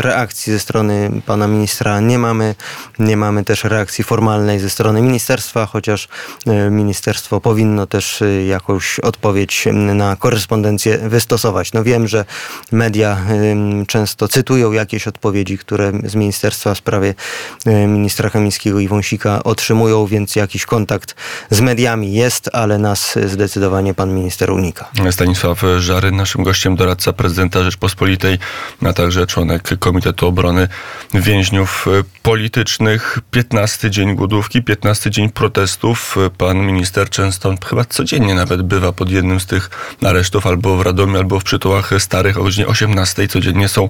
reakcji 0.00 0.52
ze 0.52 0.58
strony 0.58 1.10
pana 1.26 1.48
ministra 1.48 2.00
nie 2.00 2.18
mamy. 2.18 2.54
Nie 2.98 3.16
mamy 3.16 3.44
też 3.44 3.64
reakcji 3.64 4.04
formalnej 4.04 4.58
ze 4.58 4.70
strony 4.70 5.02
ministerstwa, 5.02 5.66
chociaż 5.66 6.08
y, 6.46 6.70
ministerstwo 6.70 7.40
powinno 7.40 7.86
też 7.86 8.22
jakąś 8.48 9.00
odpowiedź 9.00 9.68
na 9.72 10.16
korespondencję 10.16 10.98
wystosować. 10.98 11.72
No 11.72 11.84
wiem, 11.84 12.08
że 12.08 12.24
media 12.72 13.18
często 13.86 14.28
cytują 14.28 14.72
jakieś 14.72 15.08
odpowiedzi, 15.08 15.58
które 15.58 15.92
z 16.04 16.14
ministerstwa 16.14 16.74
w 16.74 16.78
sprawie 16.78 17.14
ministra 17.66 18.30
Kamińskiego 18.30 18.80
i 18.80 18.88
Wąsika 18.88 19.44
otrzymują, 19.44 20.06
więc 20.06 20.36
jakiś 20.36 20.66
kontakt 20.66 21.14
z 21.50 21.60
mediami 21.60 22.12
jest, 22.12 22.50
ale 22.52 22.78
nas 22.78 23.18
zdecydowanie 23.26 23.94
pan 23.94 24.14
minister 24.14 24.50
unika. 24.50 24.88
Stanisław 25.10 25.62
Żary, 25.78 26.12
naszym 26.12 26.44
gościem, 26.44 26.76
doradca 26.76 27.12
prezydenta 27.12 27.62
Rzeczpospolitej, 27.62 28.38
a 28.86 28.92
także 28.92 29.26
członek 29.26 29.78
Komitetu 29.78 30.26
Obrony 30.26 30.68
Więźniów 31.14 31.86
Politycznych. 32.22 33.18
15 33.30 33.90
dzień 33.90 34.14
głodówki, 34.14 34.62
15 34.62 35.10
dzień 35.10 35.30
protestów. 35.30 36.16
Pan 36.38 36.58
minister 36.58 37.10
często, 37.10 37.54
chyba 37.66 37.84
codziennie 37.84 38.34
nawet 38.34 38.62
bywa 38.62 38.92
pod 38.92 39.10
jednym 39.10 39.40
z 39.40 39.46
tych 39.46 39.70
aresztów, 40.02 40.46
albo 40.46 40.76
w 40.76 40.80
Radomiu, 40.80 41.16
albo 41.16 41.40
w 41.40 41.44
przytułach 41.44 41.90
starych 41.98 42.38
o 42.38 42.42
godzinie 42.42 42.66
18. 42.66 43.28
Codziennie 43.28 43.68
są 43.68 43.88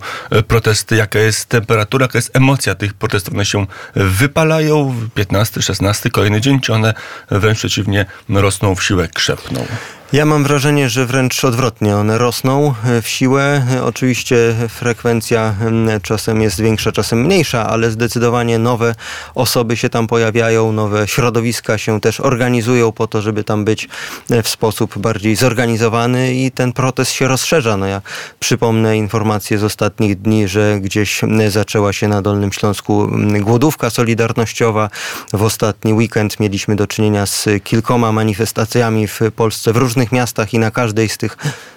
protesty. 0.48 0.96
Jaka 0.96 1.18
jest 1.18 1.48
temperatura, 1.48 2.04
jaka 2.04 2.18
jest 2.18 2.36
emocja 2.36 2.74
tych 2.74 2.94
protestów? 2.94 3.25
One 3.32 3.44
się 3.44 3.66
wypalają, 3.94 4.94
15, 5.14 5.62
16, 5.62 6.10
kolejny 6.10 6.40
dzień, 6.40 6.60
czy 6.60 6.74
one 6.74 6.94
wręcz 7.30 7.58
przeciwnie 7.58 8.06
rosną 8.28 8.74
w 8.74 8.84
siłę, 8.84 9.08
krzepną? 9.08 9.66
Ja 10.12 10.24
mam 10.24 10.44
wrażenie, 10.44 10.88
że 10.88 11.06
wręcz 11.06 11.44
odwrotnie. 11.44 11.96
One 11.96 12.18
rosną 12.18 12.74
e, 12.84 13.02
w 13.02 13.08
siłę. 13.08 13.66
Oczywiście 13.84 14.54
frekwencja 14.68 15.54
czasem 16.02 16.42
jest 16.42 16.60
większa, 16.60 16.92
czasem 16.92 17.22
mniejsza, 17.22 17.66
ale 17.68 17.90
zdecydowanie 17.90 18.58
nowe 18.58 18.94
osoby 19.34 19.76
się 19.76 19.88
tam 19.88 20.06
pojawiają, 20.06 20.72
nowe 20.72 21.08
środowiska 21.08 21.78
się 21.78 22.00
też 22.00 22.20
organizują 22.20 22.92
po 22.92 23.06
to, 23.06 23.22
żeby 23.22 23.44
tam 23.44 23.64
być 23.64 23.88
e, 24.30 24.42
w 24.42 24.48
sposób 24.48 24.98
bardziej 24.98 25.36
zorganizowany 25.36 26.34
i 26.34 26.50
ten 26.50 26.72
protest 26.72 27.12
się 27.12 27.28
rozszerza. 27.28 27.76
No 27.76 27.86
ja 27.86 28.02
przypomnę 28.40 28.96
informacje 28.96 29.58
z 29.58 29.64
ostatnich 29.64 30.20
dni, 30.20 30.48
że 30.48 30.80
gdzieś 30.80 31.20
zaczęła 31.48 31.92
się 31.92 32.08
na 32.08 32.22
Dolnym 32.22 32.52
Śląsku 32.52 33.08
głodówka 33.40 33.90
solidarnościowa. 33.90 34.90
W 35.32 35.42
ostatni 35.42 35.92
weekend 35.92 36.40
mieliśmy 36.40 36.76
do 36.76 36.86
czynienia 36.86 37.26
z 37.26 37.48
kilkoma 37.64 38.12
manifestacjami 38.12 39.08
w 39.08 39.20
Polsce 39.36 39.72
w 39.72 39.76
różnych 39.76 39.95
różnych 39.96 40.12
miastach 40.12 40.54
i 40.54 40.58
na 40.58 40.70
każdej 40.70 41.08
z 41.08 41.18
tych 41.18 41.36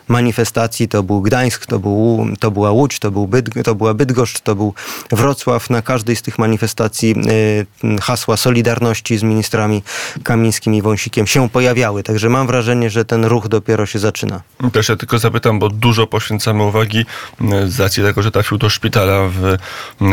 manifestacji, 0.09 0.87
to 0.87 1.03
był 1.03 1.21
Gdańsk, 1.21 1.65
to, 1.65 1.79
był, 1.79 2.27
to 2.39 2.51
była 2.51 2.71
Łódź, 2.71 2.99
to, 2.99 3.11
był 3.11 3.27
Bydg, 3.27 3.63
to 3.63 3.75
była 3.75 3.93
Bydgoszcz, 3.93 4.39
to 4.39 4.55
był 4.55 4.73
Wrocław. 5.11 5.69
Na 5.69 5.81
każdej 5.81 6.15
z 6.15 6.21
tych 6.21 6.39
manifestacji 6.39 7.15
y, 7.83 8.01
hasła 8.01 8.37
Solidarności 8.37 9.17
z 9.17 9.23
ministrami 9.23 9.83
Kamińskim 10.23 10.73
i 10.73 10.81
Wąsikiem 10.81 11.27
się 11.27 11.49
pojawiały. 11.49 12.03
Także 12.03 12.29
mam 12.29 12.47
wrażenie, 12.47 12.89
że 12.89 13.05
ten 13.05 13.25
ruch 13.25 13.47
dopiero 13.47 13.85
się 13.85 13.99
zaczyna. 13.99 14.41
Też 14.71 14.89
ja 14.89 14.95
tylko 14.95 15.19
zapytam, 15.19 15.59
bo 15.59 15.69
dużo 15.69 16.07
poświęcamy 16.07 16.63
uwagi 16.63 17.05
y, 17.41 17.69
z 17.71 17.79
racji 17.79 18.03
tego, 18.03 18.21
że 18.21 18.31
trafił 18.31 18.57
do 18.57 18.69
szpitala 18.69 19.27
w 19.27 19.57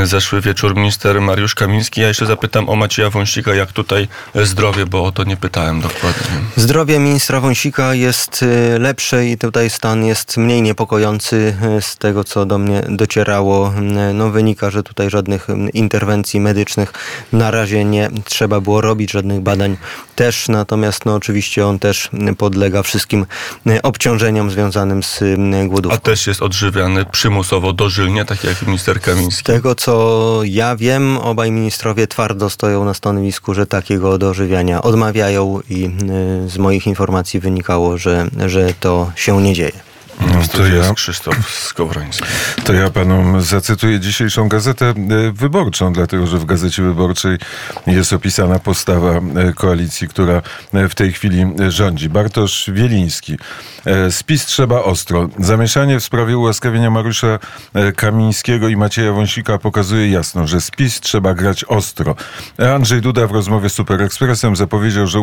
y, 0.03 0.07
zeszły 0.07 0.41
wieczór 0.41 0.77
minister 0.77 1.21
Mariusz 1.21 1.55
Kamiński. 1.55 2.01
Ja 2.01 2.09
jeszcze 2.09 2.27
zapytam 2.27 2.69
o 2.69 2.77
Macieja 2.77 3.11
Wąsika, 3.11 3.55
jak 3.55 3.73
tutaj 3.73 4.09
zdrowie, 4.35 4.87
bo 4.87 5.05
o 5.05 5.13
to 5.13 5.25
nie 5.25 5.37
pytałem 5.37 5.81
dokładnie. 5.81 6.27
Zdrowie 6.57 6.99
ministra 6.99 7.41
Wąsika 7.41 7.95
jest 7.95 8.45
lepsze 8.79 9.27
i 9.27 9.39
tutaj 9.39 9.71
stan 9.71 9.86
jest 9.95 10.37
mniej 10.37 10.63
niepokojący 10.63 11.57
z 11.81 11.97
tego, 11.97 12.25
co 12.25 12.47
do 12.47 12.59
mnie 12.59 12.83
docierało. 12.89 13.73
No, 14.15 14.31
wynika, 14.31 14.71
że 14.71 14.83
tutaj 14.83 15.11
żadnych 15.11 15.47
interwencji 15.75 16.41
medycznych 16.41 16.93
na 17.33 17.51
razie 17.51 17.85
nie 17.85 18.11
trzeba 18.25 18.61
było 18.61 18.81
robić, 18.81 19.11
żadnych 19.11 19.41
badań 19.41 19.77
też, 20.17 20.49
natomiast 20.49 21.05
no, 21.05 21.15
oczywiście 21.15 21.67
on 21.67 21.79
też 21.79 22.11
podlega 22.39 22.83
wszystkim 22.83 23.27
obciążeniom 23.83 24.51
związanym 24.51 25.03
z 25.03 25.21
głodówką. 25.67 25.97
A 25.97 26.01
też 26.01 26.27
jest 26.27 26.43
odżywiany 26.43 27.05
przymusowo 27.05 27.73
dożylnie, 27.73 28.25
tak 28.25 28.45
jak 28.45 28.63
minister 28.67 29.01
Kamiński. 29.01 29.41
Z 29.41 29.43
tego, 29.43 29.75
co 29.75 30.41
ja 30.45 30.77
wiem, 30.77 31.19
obaj 31.19 31.51
ministrowie 31.51 32.07
twardo 32.07 32.51
stoją 32.51 32.85
na 32.85 32.95
stanowisku, 32.95 33.55
że 33.55 33.67
takiego 33.67 34.19
dożywiania 34.19 34.83
odmawiają 34.83 35.61
i 35.71 35.91
z 36.47 36.59
moich 36.59 36.87
informacji 36.87 37.41
wynikało, 37.41 37.99
że, 37.99 38.29
że 38.47 38.75
to 38.81 39.13
się 39.17 39.43
nie 39.43 39.55
dzieje. 39.55 39.76
No, 40.21 40.43
to 40.53 40.67
ja, 40.67 40.95
Krzysztof 40.95 41.51
Skowroński. 41.51 42.25
To 42.65 42.73
ja 42.73 42.91
panu 42.91 43.41
zacytuję 43.41 44.01
dzisiejszą 44.01 44.49
gazetę 44.49 44.87
e, 44.87 44.95
wyborczą, 45.33 45.93
dlatego 45.93 46.27
że 46.27 46.39
w 46.39 46.45
gazecie 46.45 46.83
wyborczej 46.83 47.39
jest 47.87 48.13
opisana 48.13 48.59
postawa 48.59 49.13
e, 49.13 49.53
koalicji, 49.53 50.09
która 50.09 50.43
e, 50.75 50.89
w 50.89 50.95
tej 50.95 51.13
chwili 51.13 51.45
rządzi. 51.69 52.09
Bartosz 52.09 52.71
Wieliński. 52.75 53.37
Spis 54.11 54.47
trzeba 54.47 54.83
ostro. 54.83 55.29
Zamieszanie 55.39 56.01
w 56.01 56.05
sprawie 56.05 56.39
ułaskawienia 56.39 56.91
Mariusza 56.91 57.39
Kamińskiego 57.97 58.69
i 58.69 58.77
Macieja 58.77 59.13
Wąsika 59.13 59.59
pokazuje 59.59 60.11
jasno, 60.11 60.47
że 60.47 60.61
spis 60.61 61.01
trzeba 61.01 61.35
grać 61.35 61.65
ostro. 61.65 62.15
Andrzej 62.75 63.01
Duda 63.01 63.27
w 63.27 63.33
rozmowie 63.33 63.69
z 63.69 63.73
Super 63.73 64.03
Expressem 64.03 64.57
zapowiedział, 64.57 65.07
że 65.07 65.19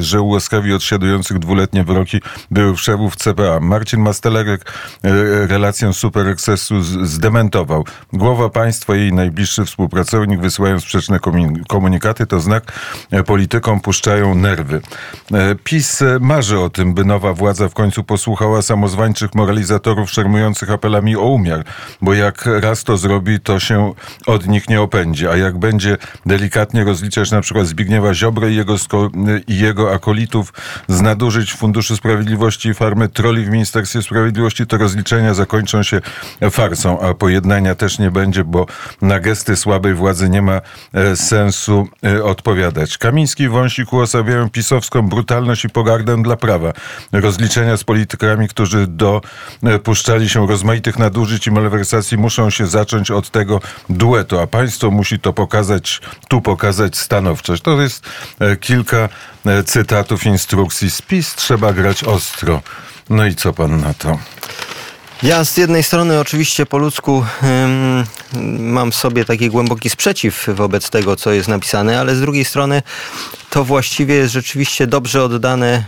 że 0.00 0.20
ułaskawi 0.20 0.72
odsiadujących 0.72 1.38
dwuletnie 1.38 1.84
wyroki 1.84 2.20
byłych 2.50 2.80
szefów 2.80 3.16
CPA. 3.16 3.60
Marcin 3.82 4.00
Mastelerek 4.00 4.72
e, 5.04 5.46
relację 5.46 5.92
Super 5.92 6.28
Excessu 6.28 6.82
zdementował. 6.82 7.84
Głowa 8.12 8.48
państwa 8.48 8.96
i 8.96 8.98
jej 8.98 9.12
najbliższy 9.12 9.64
współpracownik 9.64 10.40
wysyłają 10.40 10.80
sprzeczne 10.80 11.18
komunikaty, 11.68 12.26
to 12.26 12.40
znak 12.40 12.72
e, 13.10 13.22
politykom 13.22 13.80
puszczają 13.80 14.34
nerwy. 14.34 14.80
E, 15.32 15.54
PiS 15.64 16.02
marzy 16.20 16.58
o 16.60 16.70
tym, 16.70 16.94
by 16.94 17.04
nowa 17.04 17.32
władza 17.32 17.68
w 17.68 17.74
końcu 17.74 18.04
posłuchała 18.04 18.62
samozwańczych 18.62 19.34
moralizatorów 19.34 20.10
szermujących 20.10 20.70
apelami 20.70 21.16
o 21.16 21.22
umiar, 21.24 21.64
bo 22.02 22.14
jak 22.14 22.46
raz 22.46 22.84
to 22.84 22.96
zrobi, 22.96 23.40
to 23.40 23.60
się 23.60 23.92
od 24.26 24.48
nich 24.48 24.68
nie 24.68 24.80
opędzi, 24.80 25.28
a 25.28 25.36
jak 25.36 25.58
będzie 25.58 25.96
delikatnie 26.26 26.84
rozliczać 26.84 27.30
na 27.30 27.40
przykład 27.40 27.66
Zbigniewa 27.66 28.14
Ziobrę 28.14 28.50
i 28.50 28.56
jego, 28.56 28.76
i 29.46 29.58
jego 29.58 29.94
akolitów 29.94 30.52
z 30.88 31.00
nadużyć 31.00 31.54
Funduszu 31.54 31.96
Sprawiedliwości 31.96 32.68
i 32.68 32.74
farmy 32.74 33.08
troli 33.08 33.44
w 33.44 33.48
ministerstwie 33.48 33.71
Ministerstwie 33.72 34.02
Sprawiedliwości, 34.02 34.66
to 34.66 34.76
rozliczenia 34.76 35.34
zakończą 35.34 35.82
się 35.82 36.00
farsą, 36.50 37.00
a 37.00 37.14
pojednania 37.14 37.74
też 37.74 37.98
nie 37.98 38.10
będzie, 38.10 38.44
bo 38.44 38.66
na 39.02 39.20
gesty 39.20 39.56
słabej 39.56 39.94
władzy 39.94 40.28
nie 40.28 40.42
ma 40.42 40.60
e, 40.94 41.16
sensu 41.16 41.88
e, 42.04 42.24
odpowiadać. 42.24 42.98
Kamiński 42.98 43.42
i 43.42 43.48
Wąsik 43.48 43.92
uosabiają 43.92 44.50
pisowską 44.50 45.08
brutalność 45.08 45.64
i 45.64 45.68
pogardę 45.68 46.22
dla 46.22 46.36
prawa. 46.36 46.72
Rozliczenia 47.12 47.76
z 47.76 47.84
politykami, 47.84 48.48
którzy 48.48 48.86
dopuszczali 49.62 50.28
się 50.28 50.46
rozmaitych 50.46 50.98
nadużyć 50.98 51.46
i 51.46 51.50
malwersacji 51.50 52.18
muszą 52.18 52.50
się 52.50 52.66
zacząć 52.66 53.10
od 53.10 53.30
tego 53.30 53.60
duetu, 53.88 54.38
a 54.38 54.46
państwo 54.46 54.90
musi 54.90 55.18
to 55.18 55.32
pokazać, 55.32 56.00
tu 56.28 56.40
pokazać 56.40 56.96
stanowczość. 56.96 57.62
To 57.62 57.80
jest 57.80 58.06
e, 58.40 58.56
kilka 58.56 59.08
cytatów 59.64 60.26
instrukcji. 60.26 60.90
Spis 60.90 61.34
trzeba 61.34 61.72
grać 61.72 62.04
ostro. 62.04 62.62
No 63.10 63.26
i 63.26 63.34
co 63.34 63.52
pan 63.52 63.80
na 63.80 63.94
to? 63.94 64.18
Ja 65.22 65.44
z 65.44 65.56
jednej 65.56 65.82
strony 65.82 66.20
oczywiście 66.20 66.66
po 66.66 66.78
ludzku 66.78 67.24
mam 68.58 68.92
w 68.92 68.94
sobie 68.94 69.24
taki 69.24 69.50
głęboki 69.50 69.90
sprzeciw 69.90 70.48
wobec 70.54 70.90
tego, 70.90 71.16
co 71.16 71.32
jest 71.32 71.48
napisane, 71.48 72.00
ale 72.00 72.16
z 72.16 72.20
drugiej 72.20 72.44
strony 72.44 72.82
to 73.52 73.64
właściwie 73.64 74.14
jest 74.14 74.32
rzeczywiście 74.32 74.86
dobrze 74.86 75.24
oddane 75.24 75.84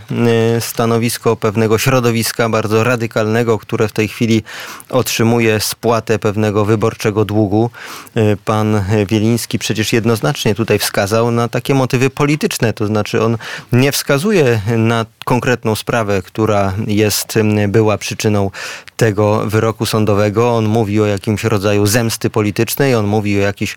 y, 0.57 0.61
stanowisko 0.61 1.35
pewnego 1.35 1.77
środowiska 1.77 2.49
bardzo 2.49 2.83
radykalnego, 2.83 3.59
które 3.59 3.87
w 3.87 3.91
tej 3.91 4.07
chwili 4.07 4.43
otrzymuje 4.89 5.59
spłatę 5.59 6.19
pewnego 6.19 6.65
wyborczego 6.65 7.25
długu. 7.25 7.69
Y, 8.17 8.37
pan 8.45 8.83
Wieliński 9.07 9.59
przecież 9.59 9.93
jednoznacznie 9.93 10.55
tutaj 10.55 10.79
wskazał 10.79 11.31
na 11.31 11.47
takie 11.47 11.73
motywy 11.73 12.09
polityczne, 12.09 12.73
to 12.73 12.87
znaczy 12.87 13.23
on 13.23 13.37
nie 13.71 13.91
wskazuje 13.91 14.61
na 14.77 15.05
konkretną 15.23 15.75
sprawę, 15.75 16.21
która 16.21 16.73
jest, 16.87 17.37
y, 17.37 17.67
była 17.67 17.97
przyczyną 17.97 18.51
tego 18.97 19.45
wyroku 19.45 19.85
sądowego. 19.85 20.55
On 20.55 20.65
mówi 20.65 21.01
o 21.01 21.05
jakimś 21.05 21.43
rodzaju 21.43 21.85
zemsty 21.85 22.29
politycznej, 22.29 22.95
on 22.95 23.07
mówi 23.07 23.37
o 23.37 23.41
jakichś 23.41 23.75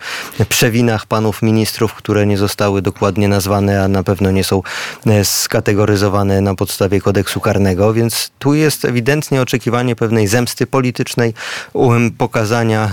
przewinach 0.48 1.06
panów 1.06 1.42
ministrów, 1.42 1.94
które 1.94 2.26
nie 2.26 2.38
zostały 2.38 2.82
dokładnie 2.82 3.28
nazwane 3.28 3.77
a 3.78 3.88
na 3.88 4.02
pewno 4.02 4.30
nie 4.30 4.44
są 4.44 4.62
e, 5.06 5.24
skategoryzowane 5.24 6.40
na 6.40 6.54
podstawie 6.54 7.00
kodeksu 7.00 7.40
karnego, 7.40 7.94
więc 7.94 8.30
tu 8.38 8.54
jest 8.54 8.84
ewidentnie 8.84 9.42
oczekiwanie 9.42 9.96
pewnej 9.96 10.26
zemsty 10.26 10.66
politycznej, 10.66 11.34
um, 11.72 12.10
pokazania 12.10 12.90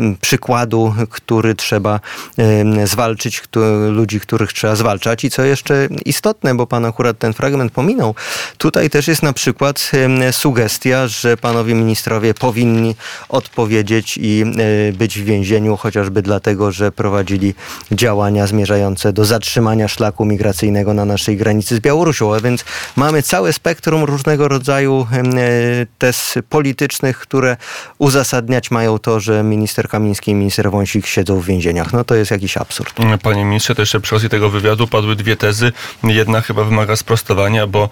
e, 0.00 0.14
przykładu, 0.20 0.94
który 1.10 1.54
trzeba 1.54 2.00
e, 2.38 2.86
zwalczyć, 2.86 3.42
ludzi, 3.88 4.20
których 4.20 4.52
trzeba 4.52 4.76
zwalczać. 4.76 5.24
I 5.24 5.30
co 5.30 5.42
jeszcze 5.42 5.88
istotne, 6.04 6.54
bo 6.54 6.66
pan 6.66 6.84
akurat 6.84 7.18
ten 7.18 7.32
fragment 7.32 7.72
pominął, 7.72 8.14
tutaj 8.58 8.90
też 8.90 9.08
jest 9.08 9.22
na 9.22 9.32
przykład 9.32 9.90
sugestia, 10.32 11.08
że 11.08 11.36
panowie 11.36 11.74
ministrowie 11.74 12.34
powinni 12.34 12.94
odpowiedzieć 13.28 14.18
i 14.22 14.44
być 14.92 15.18
w 15.18 15.24
więzieniu, 15.24 15.76
chociażby 15.76 16.22
dlatego, 16.22 16.72
że 16.72 16.92
prowadzili 16.92 17.54
działania 17.92 18.46
zmierzające 18.46 19.12
do 19.12 19.24
zatrzymania 19.24 19.88
szlaku 19.88 20.21
migracyjnego 20.24 20.94
na 20.94 21.04
naszej 21.04 21.36
granicy 21.36 21.76
z 21.76 21.80
Białorusią, 21.80 22.34
a 22.34 22.40
więc 22.40 22.64
mamy 22.96 23.22
całe 23.22 23.52
spektrum 23.52 24.04
różnego 24.04 24.48
rodzaju 24.48 25.06
e, 25.12 25.86
tez 25.98 26.34
politycznych, 26.48 27.18
które 27.18 27.56
uzasadniać 27.98 28.70
mają 28.70 28.98
to, 28.98 29.20
że 29.20 29.42
minister 29.42 29.88
Kamiński 29.88 30.30
i 30.30 30.34
minister 30.34 30.70
Wąsik 30.70 31.06
siedzą 31.06 31.40
w 31.40 31.46
więzieniach. 31.46 31.92
No 31.92 32.04
to 32.04 32.14
jest 32.14 32.30
jakiś 32.30 32.56
absurd. 32.56 32.94
Panie 33.22 33.44
ministrze, 33.44 33.74
to 33.74 33.82
jeszcze 33.82 34.00
przy 34.00 34.14
okazji 34.14 34.28
tego 34.28 34.50
wywiadu 34.50 34.86
padły 34.86 35.16
dwie 35.16 35.36
tezy. 35.36 35.72
Jedna 36.04 36.40
chyba 36.40 36.64
wymaga 36.64 36.96
sprostowania, 36.96 37.66
bo 37.66 37.88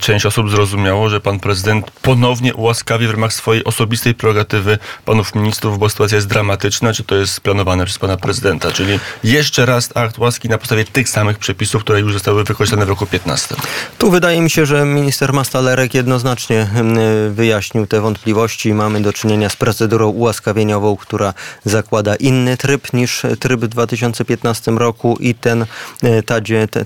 część 0.00 0.26
osób 0.26 0.50
zrozumiało, 0.50 1.08
że 1.08 1.20
pan 1.20 1.40
prezydent 1.40 1.90
ponownie 1.90 2.54
ułaskawi 2.54 3.06
w 3.06 3.10
ramach 3.10 3.32
swojej 3.32 3.64
osobistej 3.64 4.14
prerogatywy 4.14 4.78
panów 5.04 5.34
ministrów, 5.34 5.78
bo 5.78 5.88
sytuacja 5.88 6.16
jest 6.16 6.28
dramatyczna. 6.28 6.92
Czy 6.92 7.04
to 7.04 7.14
jest 7.14 7.40
planowane 7.40 7.84
przez 7.84 7.98
pana 7.98 8.16
prezydenta? 8.16 8.72
Czyli 8.72 8.98
jeszcze 9.24 9.66
raz 9.66 9.96
akt 9.96 10.18
łaski 10.18 10.48
na 10.48 10.58
podstawie 10.58 10.84
tych 10.84 11.08
samych 11.08 11.38
przepisów 11.38 11.61
przepisów, 11.62 11.84
które 11.84 12.00
już 12.00 12.12
zostały 12.12 12.44
wykorzystane 12.44 12.86
w 12.86 12.88
roku 12.88 13.06
15. 13.06 13.54
Tu 13.98 14.10
wydaje 14.10 14.40
mi 14.40 14.50
się, 14.50 14.66
że 14.66 14.84
minister 14.84 15.32
Mastalerek 15.32 15.94
jednoznacznie 15.94 16.66
wyjaśnił 17.30 17.86
te 17.86 18.00
wątpliwości. 18.00 18.74
Mamy 18.74 19.00
do 19.00 19.12
czynienia 19.12 19.48
z 19.48 19.56
procedurą 19.56 20.08
ułaskawieniową, 20.08 20.96
która 20.96 21.34
zakłada 21.64 22.16
inny 22.16 22.56
tryb 22.56 22.92
niż 22.92 23.22
tryb 23.40 23.60
w 23.60 23.68
2015 23.68 24.70
roku 24.70 25.16
i 25.20 25.34
ten, 25.34 25.66
e, 26.02 26.22
ta, 26.22 26.36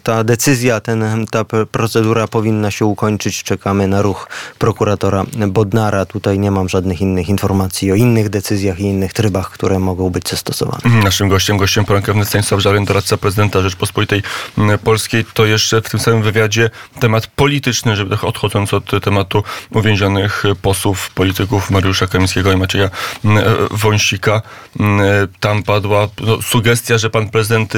ta 0.02 0.24
decyzja, 0.24 0.80
ten, 0.80 1.26
ta 1.30 1.44
procedura 1.72 2.28
powinna 2.28 2.70
się 2.70 2.84
ukończyć. 2.84 3.42
Czekamy 3.42 3.88
na 3.88 4.02
ruch 4.02 4.28
prokuratora 4.58 5.24
Bodnara. 5.48 6.06
Tutaj 6.06 6.38
nie 6.38 6.50
mam 6.50 6.68
żadnych 6.68 7.00
innych 7.00 7.28
informacji 7.28 7.92
o 7.92 7.94
innych 7.94 8.28
decyzjach 8.28 8.80
i 8.80 8.82
innych 8.82 9.12
trybach. 9.12 9.50
które 9.50 9.78
mogą 9.78 10.10
być 10.10 10.28
zastosowane. 10.28 11.02
Naszym 11.04 11.28
gościem, 11.28 11.56
gościem 11.56 11.84
poranka 11.84 12.12
wnet 12.12 12.28
Stanisław 12.28 12.60
Żaryn, 12.60 12.84
doradca 12.84 13.16
prezydenta 13.16 13.62
Rzeczpospolitej 13.62 14.22
mm, 14.58 14.65
Polskiej. 14.84 15.24
To 15.34 15.46
jeszcze 15.46 15.82
w 15.82 15.90
tym 15.90 16.00
samym 16.00 16.22
wywiadzie 16.22 16.70
temat 17.00 17.26
polityczny, 17.26 17.96
żeby 17.96 18.10
tak 18.10 18.24
odchodząc 18.24 18.74
od 18.74 18.90
tematu 19.02 19.42
uwięzionych 19.70 20.44
posłów, 20.62 21.10
polityków 21.10 21.70
Mariusza 21.70 22.06
Kamińskiego 22.06 22.52
i 22.52 22.56
Macieja 22.56 22.90
mm, 23.24 23.38
e, 23.38 23.42
Wąsika. 23.70 24.42
Mm, 24.80 25.00
e, 25.00 25.04
Tam 25.40 25.62
padła 25.62 26.08
no, 26.20 26.42
sugestia, 26.42 26.98
że 26.98 27.10
pan 27.10 27.28
prezydent 27.28 27.72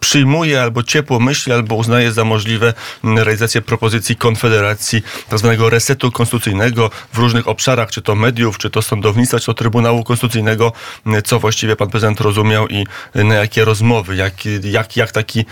przyjmuje 0.00 0.62
albo 0.62 0.82
ciepło 0.82 1.20
myśli, 1.20 1.52
albo 1.52 1.74
uznaje 1.74 2.12
za 2.12 2.24
możliwe 2.24 2.74
mm, 3.04 3.18
realizację 3.18 3.62
propozycji 3.62 4.16
Konfederacji, 4.16 5.02
tak 5.28 5.38
zwanego 5.38 5.70
resetu 5.70 6.12
konstytucyjnego 6.12 6.90
w 7.12 7.18
różnych 7.18 7.48
obszarach, 7.48 7.90
czy 7.90 8.02
to 8.02 8.14
mediów, 8.14 8.58
czy 8.58 8.70
to 8.70 8.82
sądownictwa, 8.82 9.38
czy 9.38 9.46
to 9.46 9.54
Trybunału 9.54 10.04
Konstytucyjnego, 10.04 10.72
mm, 11.06 11.22
co 11.22 11.38
właściwie 11.38 11.76
pan 11.76 11.90
prezydent 11.90 12.20
rozumiał 12.20 12.68
i 12.68 12.86
na 13.14 13.34
jakie 13.34 13.64
rozmowy, 13.64 14.16
jak, 14.16 14.34
jak, 14.62 14.96
jak 14.96 15.12
taki 15.12 15.44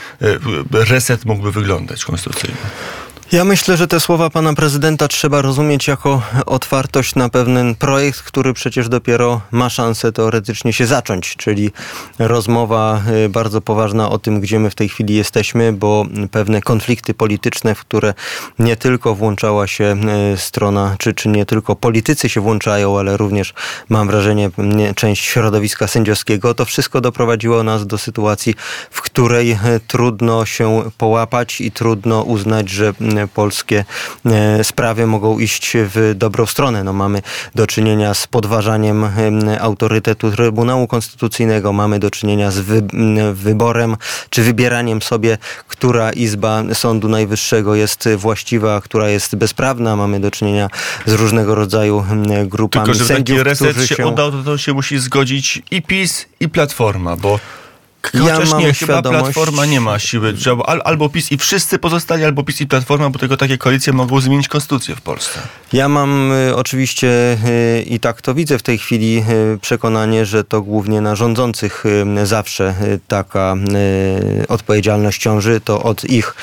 reset 0.75 1.25
mógłby 1.25 1.53
wyglądać 1.53 2.05
konstytucyjny. 2.05 2.57
Ja 3.35 3.45
myślę, 3.45 3.77
że 3.77 3.87
te 3.87 4.01
słowa 4.01 4.31
pana 4.31 4.55
prezydenta 4.55 5.09
trzeba 5.09 5.43
rozumieć 5.43 5.89
jako 5.89 6.23
otwartość 6.47 7.15
na 7.15 7.29
pewien 7.29 7.75
projekt, 7.75 8.23
który 8.23 8.53
przecież 8.53 8.89
dopiero 8.89 9.41
ma 9.51 9.71
szansę 9.71 10.13
teoretycznie 10.13 10.73
się 10.73 10.87
zacząć, 10.87 11.37
czyli 11.37 11.71
rozmowa 12.19 13.03
y, 13.25 13.29
bardzo 13.29 13.61
poważna 13.61 14.11
o 14.11 14.19
tym, 14.19 14.41
gdzie 14.41 14.59
my 14.59 14.71
w 14.71 14.75
tej 14.75 14.89
chwili 14.89 15.15
jesteśmy, 15.15 15.73
bo 15.73 16.07
pewne 16.31 16.61
konflikty 16.61 17.15
polityczne, 17.15 17.75
w 17.75 17.81
które 17.81 18.15
nie 18.59 18.77
tylko 18.77 19.15
włączała 19.15 19.67
się 19.67 19.97
y, 20.35 20.39
strona, 20.39 20.97
czy, 20.99 21.15
czy 21.15 21.29
nie 21.29 21.47
tylko 21.47 21.77
politycy 21.77 22.29
się 22.29 22.41
włączają, 22.41 22.99
ale 22.99 23.17
również 23.17 23.55
mam 23.89 24.07
wrażenie 24.07 24.51
nie, 24.59 24.95
część 24.95 25.25
środowiska 25.25 25.87
sędziowskiego, 25.87 26.55
to 26.55 26.65
wszystko 26.65 27.01
doprowadziło 27.01 27.63
nas 27.63 27.87
do 27.87 27.99
sytuacji, 27.99 28.55
w 28.91 29.03
której 29.03 29.53
y, 29.53 29.57
trudno 29.87 30.47
się 30.47 30.83
połapać 30.99 31.61
i 31.61 31.73
trudno 31.73 32.23
uznać, 32.23 32.71
że 32.71 32.93
polskie 33.29 33.85
e, 34.27 34.65
sprawy 34.65 35.07
mogą 35.07 35.39
iść 35.39 35.73
w 35.75 36.13
dobrą 36.15 36.47
stronę. 36.47 36.85
No, 36.85 36.93
mamy 36.93 37.23
do 37.55 37.67
czynienia 37.67 38.15
z 38.15 38.27
podważaniem 38.27 39.07
autorytetu 39.61 40.31
Trybunału 40.31 40.87
Konstytucyjnego, 40.87 41.73
mamy 41.73 41.99
do 41.99 42.11
czynienia 42.11 42.51
z 42.51 42.59
wy, 42.59 42.83
wyborem 43.33 43.97
czy 44.31 44.43
wybieraniem 44.43 45.03
sobie, 45.03 45.39
która 45.69 46.13
izba 46.13 46.63
Sądu 46.73 47.09
Najwyższego 47.09 47.75
jest 47.75 48.09
właściwa, 48.17 48.77
a 48.77 48.81
która 48.81 49.09
jest 49.09 49.37
bezprawna. 49.37 49.97
Mamy 49.97 50.21
do 50.21 50.31
czynienia 50.31 50.69
z 51.07 51.13
różnego 51.13 51.55
rodzaju 51.55 52.05
grupami 52.47 52.87
Tylko, 52.87 52.99
że 52.99 53.05
sędziów, 53.05 53.39
taki 53.39 53.49
reset 53.49 53.77
się, 53.87 53.95
się... 53.95 54.07
udał, 54.07 54.33
to, 54.33 54.43
to 54.43 54.59
się 54.59 54.73
musi 54.73 54.99
zgodzić 54.99 55.63
i 55.71 55.83
PiS, 55.83 56.27
i 56.41 56.49
Platforma, 56.49 57.17
bo 57.17 57.41
Ja 58.15 58.21
Chociaż 58.21 58.51
mam 58.51 58.61
nie, 58.61 58.75
chyba 58.75 59.03
Platforma 59.03 59.67
nie 59.67 59.81
ma 59.81 59.99
siły. 59.99 60.35
Al, 60.67 60.81
albo 60.85 61.09
PiS 61.09 61.33
i 61.33 61.39
wszyscy 61.39 61.79
pozostali, 61.79 62.25
albo 62.25 62.45
PiS 62.45 62.61
i 62.61 62.67
Platforma, 62.67 63.11
bo 63.11 63.19
tylko 63.19 63.37
takie 63.37 63.59
koalicje 63.59 63.93
mogą 63.93 64.21
zmienić 64.21 64.49
konstytucję 64.49 64.97
w 64.97 65.01
Polsce. 65.01 65.41
Ja 65.73 65.89
mam 65.89 66.33
y, 66.33 66.57
oczywiście 66.57 67.37
y, 67.79 67.83
i 67.83 68.01
tak 68.01 68.23
to 68.23 68.35
widzę 68.35 68.59
w 68.59 68.63
tej 68.63 68.79
chwili 68.79 69.25
y, 69.55 69.59
przekonanie, 69.59 70.27
że 70.27 70.45
to 70.45 70.63
głównie 70.63 71.01
na 71.01 71.17
rządzących 71.17 71.85
y, 72.23 72.27
zawsze 72.27 72.75
y, 72.83 73.01
taka 73.09 73.57
y, 74.43 74.49
odpowiedzialność 74.49 75.23
ciąży. 75.23 75.61
To 75.61 75.83
od 75.83 76.05
ich 76.05 76.35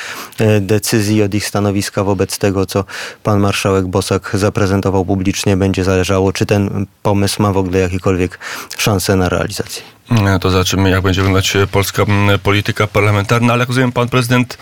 decyzji, 0.62 1.24
od 1.24 1.34
ich 1.34 1.48
stanowiska 1.48 2.04
wobec 2.04 2.38
tego, 2.38 2.66
co 2.66 2.86
pan 3.24 3.40
marszałek 3.40 3.88
Bosak 3.88 4.32
zaprezentował 4.34 5.06
publicznie, 5.06 5.58
będzie 5.58 5.84
zależało, 5.84 6.34
czy 6.34 6.46
ten 6.46 6.86
pomysł 7.04 7.42
ma 7.42 7.54
w 7.54 7.58
ogóle 7.58 7.80
jakiekolwiek 7.80 8.40
szanse 8.78 9.16
na 9.16 9.30
realizację. 9.30 9.84
E, 10.12 10.40
To 10.40 10.50
zobaczymy, 10.52 10.90
jak 10.90 11.02
będzie 11.02 11.22
wyglądać 11.22 11.56
e, 11.56 11.68
polska 11.68 12.04
m, 12.04 12.40
polityka 12.44 12.88
parlamentarna, 12.88 13.54
ale 13.54 13.60
jak 13.60 13.70
rozumiem, 13.70 13.92
pan 13.92 14.10
prezydent, 14.10 14.58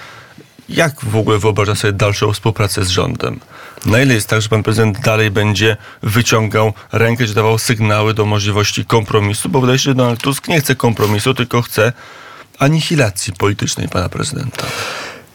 jak 0.70 1.06
w 1.06 1.16
ogóle 1.16 1.38
wyobraża 1.40 1.76
sobie 1.76 1.94
dalszą 1.94 2.34
współpracę 2.34 2.86
z 2.86 2.90
rządem? 2.90 3.40
Na 3.86 4.02
ile 4.02 4.14
jest 4.14 4.28
tak, 4.30 4.42
że 4.42 4.50
pan 4.50 4.64
prezydent 4.64 5.00
dalej 5.00 5.32
będzie 5.32 5.78
wyciągał 6.04 6.74
rękę, 6.92 7.28
czy 7.28 7.34
dawał 7.34 7.58
sygnały 7.58 8.14
do 8.14 8.26
możliwości 8.26 8.86
kompromisu? 8.86 9.50
Bo 9.50 9.62
wydaje 9.62 9.80
się, 9.80 9.84
że 9.84 9.96
Donald 9.96 10.22
Tusk 10.22 10.48
nie 10.48 10.60
chce 10.60 10.76
kompromisu, 10.76 11.34
tylko 11.34 11.62
chce 11.62 11.94
anihilacji 12.60 13.34
politycznej 13.34 13.88
pana 13.90 14.10
prezydenta. 14.10 14.66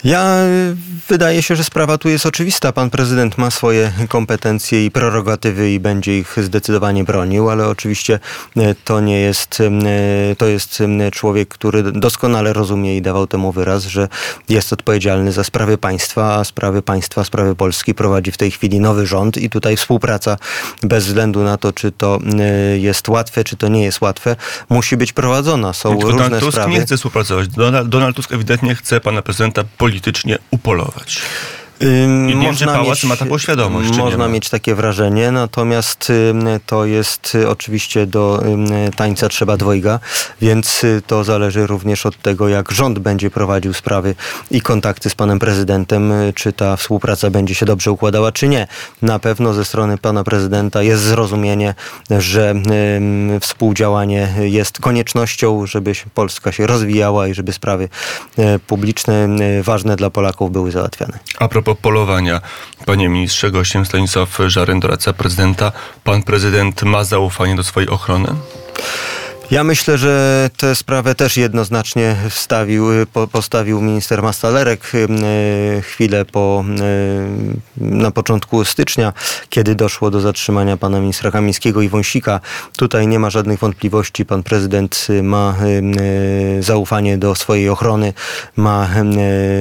Ja 0.05 0.39
y, 0.45 0.77
wydaje 1.09 1.43
się, 1.43 1.57
że 1.57 1.65
sprawa 1.65 1.99
tu 1.99 2.09
jest 2.09 2.27
oczywista. 2.27 2.73
Pan 2.73 2.91
prezydent 2.91 3.39
ma 3.39 3.51
swoje 3.51 3.93
kompetencje 4.09 4.87
i 4.87 4.91
prerogatywy 4.91 5.71
i 5.71 5.81
będzie 5.81 6.19
ich 6.19 6.37
zdecydowanie 6.43 7.05
bronił, 7.05 7.51
ale 7.51 7.69
oczywiście 7.69 8.19
y, 8.57 8.75
to 8.85 9.01
nie 9.01 9.21
jest, 9.21 9.61
y, 9.61 10.37
to 10.37 10.47
jest 10.47 10.83
człowiek, 11.13 11.49
który 11.49 11.83
doskonale 11.83 12.53
rozumie 12.53 12.97
i 12.97 13.03
dawał 13.03 13.27
temu 13.27 13.53
wyraz, 13.53 13.85
że 13.85 14.09
jest 14.49 14.73
odpowiedzialny 14.73 15.33
za 15.33 15.45
sprawy 15.45 15.79
państwa, 15.79 16.35
a 16.35 16.45
sprawy 16.45 16.83
państwa, 16.83 17.25
sprawy 17.25 17.55
Polski 17.55 17.95
prowadzi 17.95 18.33
w 18.33 18.37
tej 18.37 18.51
chwili 18.51 18.81
nowy 18.81 19.07
rząd 19.07 19.37
i 19.37 19.51
tutaj 19.51 19.77
współpraca 19.77 20.37
bez 20.83 21.07
względu 21.07 21.43
na 21.43 21.57
to, 21.57 21.73
czy 21.73 21.93
to 21.93 22.19
jest 22.79 23.09
łatwe, 23.09 23.45
czy 23.45 23.57
to 23.57 23.69
nie 23.69 23.85
jest 23.85 24.01
łatwe, 24.01 24.37
musi 24.69 24.97
być 24.97 25.13
prowadzona. 25.13 25.73
Są 25.73 25.91
Tylko 25.91 26.11
różne 26.11 26.25
Donald 26.25 26.45
Tusk 26.45 26.53
sprawy. 26.53 26.71
nie 26.73 26.81
chce 26.81 26.97
współpracować. 26.97 27.49
Donald, 27.49 27.89
Donald 27.89 28.17
Tusk 28.17 28.33
ewidentnie 28.33 28.75
chce 28.75 29.01
pana 29.01 29.23
prezydenta 29.23 29.65
politycznie 29.79 29.94
upolować. 30.51 31.23
Ym, 31.83 32.27
nie 32.27 32.35
wiem, 32.35 32.55
pałac 32.67 33.05
ma 33.05 33.17
taką 33.17 33.39
świadomość, 33.39 33.97
Można 33.97 34.29
mieć 34.29 34.51
takie 34.51 34.75
wrażenie, 34.75 35.31
natomiast 35.31 36.13
to 36.67 36.85
jest 36.85 37.35
y, 37.35 37.49
oczywiście 37.49 38.07
do 38.07 38.43
tańca 38.97 39.29
trzeba 39.29 39.57
dwojga, 39.57 40.01
więc 40.41 40.85
y, 40.85 41.03
to 41.07 41.25
zależy 41.25 41.67
również 41.67 42.07
od 42.07 42.23
tego, 42.23 42.49
jak 42.49 42.73
rząd 42.73 42.99
będzie 42.99 43.31
prowadził 43.31 43.75
sprawy 43.75 44.15
i 44.51 44.61
kontakty 44.61 45.11
z 45.11 45.15
panem 45.15 45.39
prezydentem, 45.39 46.13
y, 46.13 46.33
czy 46.33 46.53
ta 46.53 46.77
współpraca 46.77 47.31
będzie 47.31 47.55
się 47.55 47.67
dobrze 47.67 47.91
układała, 47.91 48.33
czy 48.33 48.49
nie. 48.49 48.67
Na 49.03 49.19
pewno 49.19 49.55
ze 49.55 49.65
strony 49.65 49.99
pana 49.99 50.25
prezydenta 50.25 50.83
jest 50.83 51.03
zrozumienie, 51.03 51.75
że 52.11 52.55
współdziałanie 53.41 54.35
jest 54.41 54.79
koniecznością, 54.79 55.67
żeby 55.67 55.95
się 55.95 56.05
Polska 56.15 56.53
się 56.53 56.67
rozwijała 56.67 57.29
i 57.29 57.35
żeby 57.35 57.53
sprawy 57.53 57.89
y, 58.39 58.59
publiczne, 58.67 59.29
ważne 59.63 59.97
dla 59.97 60.11
Polaków 60.11 60.53
były 60.53 60.71
załatwiane. 60.71 61.19
A 61.39 61.49
propos 61.49 61.64
polowania, 61.83 62.41
panie 62.87 63.09
ministrze, 63.09 63.51
gościem 63.51 63.87
Stanisław 63.87 64.39
Żaryn, 64.47 64.81
doradca 64.81 65.13
prezydenta. 65.13 65.73
Pan 66.05 66.23
prezydent 66.23 66.83
ma 66.83 67.05
zaufanie 67.05 67.57
do 67.57 67.65
swojej 67.65 67.89
ochrony? 67.89 68.29
Ja 69.51 69.65
myślę, 69.65 69.99
że 69.99 70.51
tę 70.57 70.75
sprawę 70.75 71.15
też 71.15 71.37
jednoznacznie 71.37 72.17
wstawił, 72.31 72.87
po, 73.13 73.27
postawił 73.27 73.81
minister 73.81 74.23
Mastalerek 74.23 74.93
y, 74.95 75.83
chwilę 75.83 76.25
po, 76.25 76.65
y, 77.79 77.85
na 77.85 78.11
początku 78.11 78.65
stycznia, 78.65 79.13
kiedy 79.49 79.75
doszło 79.75 80.11
do 80.11 80.21
zatrzymania 80.21 80.77
pana 80.77 81.01
ministra 81.01 81.31
Kamińskiego 81.31 81.83
i 81.83 81.89
Wąsika. 81.89 82.41
Tutaj 82.77 83.07
nie 83.07 83.19
ma 83.19 83.31
żadnych 83.31 83.59
wątpliwości. 83.59 84.25
Pan 84.25 84.43
prezydent 84.43 85.07
y, 85.11 85.23
ma 85.23 85.55
y, 86.59 86.63
zaufanie 86.63 87.19
do 87.19 87.35
swojej 87.35 87.69
ochrony, 87.69 88.13
ma 88.57 88.89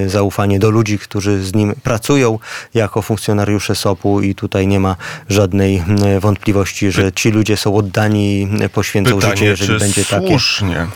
y, 0.06 0.10
zaufanie 0.10 0.60
do 0.60 0.70
ludzi, 0.70 1.00
którzy 1.00 1.44
z 1.44 1.56
nim 1.56 1.74
pracują 1.84 2.40
jako 2.74 3.02
funkcjonariusze 3.02 3.76
SOP-u 3.76 4.22
i 4.22 4.36
tutaj 4.36 4.68
nie 4.68 4.80
ma 4.80 4.96
żadnej 5.30 5.84
y, 6.18 6.20
wątpliwości, 6.20 6.92
że 6.92 7.12
ci 7.12 7.32
ludzie 7.32 7.58
są 7.58 7.76
oddani 7.76 8.42
i 8.66 8.70
poświęcą 8.70 9.22
życie, 9.22 9.34
Pytanie, 9.34 9.48
jeżeli 9.48 9.73
będzie 9.80 10.06
takie. 10.06 10.28
słusznie 10.28 10.88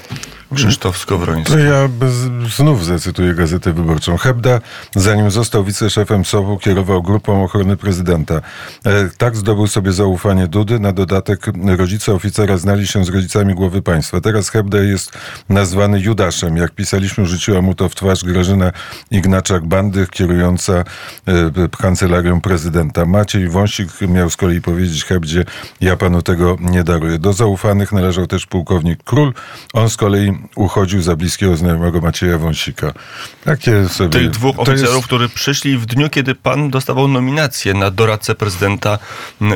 Krzysztof 0.56 0.98
Skowroński. 0.98 1.54
To 1.54 1.60
ja 1.60 1.90
znów 2.58 2.86
zacytuję 2.86 3.34
Gazetę 3.34 3.74
Wyborczą. 3.74 4.18
Hebda, 4.18 4.62
zanim 4.96 5.32
został 5.32 5.64
wiceszefem 5.64 6.26
SOP-u, 6.26 6.58
kierował 6.58 7.04
grupą 7.04 7.44
ochrony 7.44 7.78
prezydenta. 7.78 8.36
E, 8.36 8.42
tak 9.18 9.36
zdobył 9.36 9.68
sobie 9.68 9.92
zaufanie 9.92 10.48
Dudy. 10.48 10.80
Na 10.80 10.92
dodatek 10.92 11.46
rodzice 11.78 12.14
oficera 12.14 12.58
znali 12.58 12.88
się 12.88 13.06
z 13.06 13.10
rodzicami 13.10 13.54
głowy 13.54 13.82
państwa. 13.82 14.22
Teraz 14.22 14.50
Hebda 14.50 14.78
jest 14.78 15.18
nazwany 15.50 16.00
Judaszem. 16.00 16.58
Jak 16.58 16.72
pisaliśmy, 16.72 17.26
rzuciła 17.26 17.62
mu 17.62 17.76
to 17.76 17.90
w 17.90 17.96
twarz 17.96 18.24
Grażyna 18.24 18.72
Ignaczak-Bandy, 19.12 20.08
kierująca 20.10 20.74
e, 20.74 20.84
kancelarią 21.78 22.42
prezydenta. 22.42 23.06
Maciej 23.06 23.50
Wąsik 23.50 24.02
miał 24.02 24.30
z 24.30 24.38
kolei 24.38 24.62
powiedzieć 24.62 25.06
Hebdzie, 25.06 25.46
ja 25.82 25.98
panu 25.98 26.22
tego 26.22 26.58
nie 26.60 26.84
daruję. 26.84 27.20
Do 27.20 27.34
zaufanych 27.34 27.92
należał 27.92 28.28
też 28.28 28.46
pułkownik 28.46 29.04
Król. 29.04 29.34
On 29.74 29.90
z 29.90 29.98
kolei 29.98 30.37
uchodził 30.56 31.02
za 31.02 31.16
bliskiego 31.16 31.58
znajomego 31.58 32.02
Macieja 32.02 32.38
Wąsika. 32.38 32.94
Takie 33.44 33.90
sobie... 33.90 34.20
Tych 34.20 34.30
dwóch 34.30 34.60
oficerów, 34.60 34.96
jest- 34.96 35.06
którzy 35.06 35.30
przyszli 35.30 35.78
w 35.78 35.86
dniu, 35.86 36.10
kiedy 36.10 36.36
pan 36.36 36.70
dostawał 36.70 37.08
nominację 37.08 37.74
na 37.74 37.92
doradcę 37.92 38.36
prezydenta, 38.36 39.00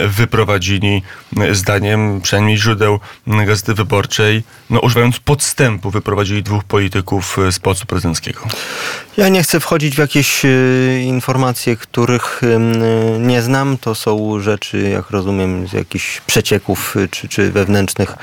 wyprowadzili, 0.07 1.03
zdaniem 1.51 2.21
przynajmniej 2.21 2.57
źródeł 2.57 2.99
Gazety 3.27 3.73
Wyborczej, 3.73 4.43
no 4.69 4.79
używając 4.79 5.19
podstępu, 5.19 5.91
wyprowadzili 5.91 6.43
dwóch 6.43 6.63
polityków 6.63 7.39
e, 7.39 7.51
z 7.51 7.59
Pałacu 7.59 7.85
Prezydenckiego. 7.85 8.41
Ja 9.17 9.29
nie 9.29 9.43
chcę 9.43 9.59
wchodzić 9.59 9.95
w 9.95 9.97
jakieś 9.97 10.45
e, 10.45 10.49
informacje, 11.03 11.75
których 11.75 12.41
e, 12.43 12.59
nie 13.19 13.41
znam. 13.41 13.77
To 13.77 13.95
są 13.95 14.39
rzeczy, 14.39 14.89
jak 14.89 15.09
rozumiem, 15.09 15.67
z 15.67 15.73
jakichś 15.73 16.21
przecieków 16.21 16.97
e, 16.97 17.07
czy, 17.07 17.27
czy 17.27 17.51
wewnętrznych, 17.51 18.15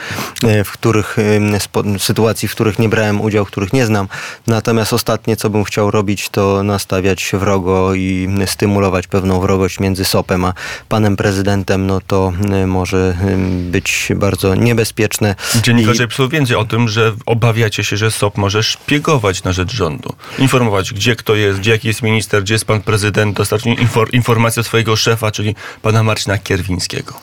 w 0.65 0.73
których 0.73 1.17
spo, 1.59 1.83
sytuacji, 1.99 2.48
w 2.49 2.55
których 2.55 2.79
nie 2.79 2.89
brałem 2.89 3.21
udziału, 3.21 3.47
których 3.47 3.73
nie 3.73 3.87
znam. 3.87 4.09
Natomiast 4.47 4.93
ostatnie, 4.93 5.37
co 5.37 5.51
bym 5.51 5.65
chciał 5.65 5.91
robić, 5.91 6.29
to 6.29 6.63
nastawiać 6.63 7.31
wrogo 7.33 7.95
i 7.95 8.29
stymulować 8.47 9.07
pewną 9.07 9.41
wrogość 9.41 9.81
między 9.81 10.05
SOP-em 10.05 10.45
a 10.45 10.55
panem 10.89 11.17
prezydentem. 11.17 11.87
No 11.87 12.01
to 12.07 12.33
e, 12.53 12.67
może 12.67 13.17
em, 13.21 13.71
być 13.71 14.09
bardzo 14.17 14.55
niebezpieczne. 14.55 15.35
Dziennikarze 15.63 16.05
I- 16.05 16.09
piszą 16.09 16.29
więcej 16.29 16.57
o 16.57 16.65
tym, 16.65 16.89
że 16.89 17.13
obawiacie 17.27 17.85
się, 17.85 17.97
że 17.97 18.11
SOP 18.11 18.37
może 18.39 18.63
szpiegować 18.63 19.43
na 19.45 19.53
rzecz 19.53 19.73
rządu. 19.75 20.15
Informować, 20.39 20.93
gdzie 20.93 21.17
kto 21.17 21.35
jest, 21.35 21.59
gdzie 21.59 21.71
jaki 21.71 21.89
jest 21.89 22.03
minister, 22.03 22.43
gdzie 22.43 22.55
jest 22.55 22.65
pan 22.65 22.81
prezydent, 22.83 23.37
dostarczyć 23.37 23.81
infor, 23.81 24.15
informacje 24.15 24.61
od 24.61 24.67
swojego 24.67 24.97
szefa, 24.97 25.31
czyli 25.31 25.55
pana 25.83 26.03
Marcina 26.03 26.39
Kierwińskiego. 26.39 27.15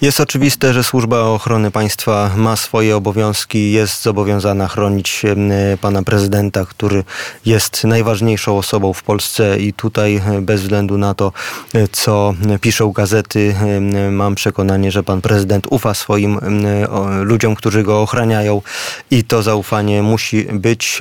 Jest 0.00 0.20
oczywiste, 0.20 0.72
że 0.72 0.84
Służba 0.84 1.20
Ochrony 1.20 1.70
Państwa 1.70 2.30
ma 2.36 2.56
swoje 2.56 2.96
obowiązki, 2.96 3.72
jest 3.72 4.02
zobowiązana 4.02 4.68
chronić 4.68 5.22
pana 5.80 6.02
prezydenta, 6.02 6.64
który 6.64 7.04
jest 7.46 7.84
najważniejszą 7.84 8.58
osobą 8.58 8.92
w 8.92 9.02
Polsce 9.02 9.58
i 9.58 9.72
tutaj 9.72 10.16
e, 10.16 10.40
bez 10.40 10.62
względu 10.62 10.98
na 10.98 11.14
to, 11.14 11.32
e, 11.74 11.88
co 11.88 12.34
piszą 12.60 12.92
gazety, 12.92 13.54
mam 14.10 14.34
przekonanie, 14.34 14.90
że 14.90 15.02
pan 15.02 15.20
prezydent 15.20 15.66
ufa 15.70 15.94
swoim 15.94 16.38
ludziom, 17.22 17.54
którzy 17.54 17.82
go 17.82 18.02
ochraniają 18.02 18.62
i 19.10 19.24
to 19.24 19.42
zaufanie 19.42 20.02
musi 20.02 20.44
być 20.44 20.98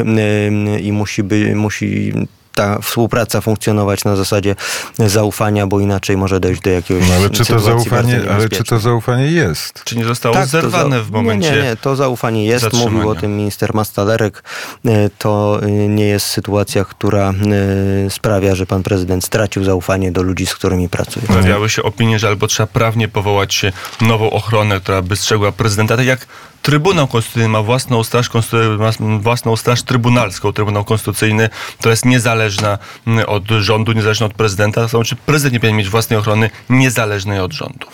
i 0.81 0.91
musi, 0.91 1.23
by, 1.23 1.55
musi 1.55 2.13
ta 2.57 2.79
współpraca 2.81 3.41
funkcjonować 3.41 4.03
na 4.03 4.15
zasadzie 4.15 4.55
zaufania, 4.99 5.67
bo 5.67 5.79
inaczej 5.79 6.17
może 6.17 6.39
dojść 6.39 6.61
do 6.61 6.69
jakiegoś 6.69 7.09
No, 7.09 7.15
ale 7.15 7.29
czy 7.29 7.45
to 7.45 7.59
zaufanie, 7.59 8.21
ale 8.35 8.49
czy 8.49 8.63
to 8.63 8.79
zaufanie 8.79 9.27
jest? 9.31 9.83
Czy 9.83 9.97
nie 9.97 10.05
zostało 10.05 10.35
Tak, 10.35 10.47
zerwane 10.47 10.97
za- 10.97 11.03
w 11.03 11.11
momencie... 11.11 11.51
Nie, 11.51 11.57
nie, 11.57 11.63
nie, 11.63 11.75
to 11.75 11.95
zaufanie 11.95 12.45
jest. 12.45 12.73
Mówił 12.73 13.09
o 13.09 13.15
tym 13.15 13.37
minister 13.37 13.73
Mastalerek. 13.73 14.43
E, 14.85 15.09
To 15.17 15.59
e, 15.63 15.67
nie 15.71 16.05
jest 16.05 16.25
sytuacja, 16.25 16.85
która 16.85 17.29
e, 17.29 18.09
sprawia, 18.09 18.55
że 18.55 18.65
pan 18.65 18.83
prezydent 18.83 19.23
stracił 19.25 19.63
zaufanie 19.63 20.11
do 20.11 20.21
ludzi, 20.23 20.45
z 20.45 20.55
którymi 20.55 20.89
pracuje. 20.89 21.27
Pojawiały 21.27 21.69
się 21.69 21.83
opinie, 21.83 22.19
że 22.19 22.27
albo 22.27 22.47
trzeba 22.47 22.67
prawnie 22.67 23.07
powołać 23.07 23.65
nową 24.01 24.29
ochronę, 24.29 24.79
która 24.79 25.01
by 25.01 25.15
strzegła 25.15 25.51
prezydenta, 25.51 25.97
tak 25.97 26.05
jak 26.05 26.27
Trybunał 26.67 27.07
Konstytucyjny 27.07 27.49
ma 27.49 27.61
własną 27.61 28.03
straż, 28.03 28.29
ma 28.33 28.91
własną 29.19 29.55
straż 29.55 29.83
trybunalską, 29.83 30.53
Trybunał 30.53 30.83
Konstytucyjny, 30.83 31.49
która 31.79 31.91
jest 31.91 32.05
niezależna 32.05 32.77
mm, 33.07 33.29
od 33.29 33.47
rządu, 33.47 33.91
niezależna 33.91 34.25
od 34.25 34.33
prezydenta. 34.33 34.81
To 34.81 34.87
znaczy 34.87 35.15
prezydent 35.15 35.53
nie 35.53 35.59
powinien 35.59 35.77
mieć 35.77 35.89
własnej 35.89 36.19
ochrony 36.19 36.49
niezależnej 36.69 37.39
od 37.39 37.53
rządu. 37.53 37.87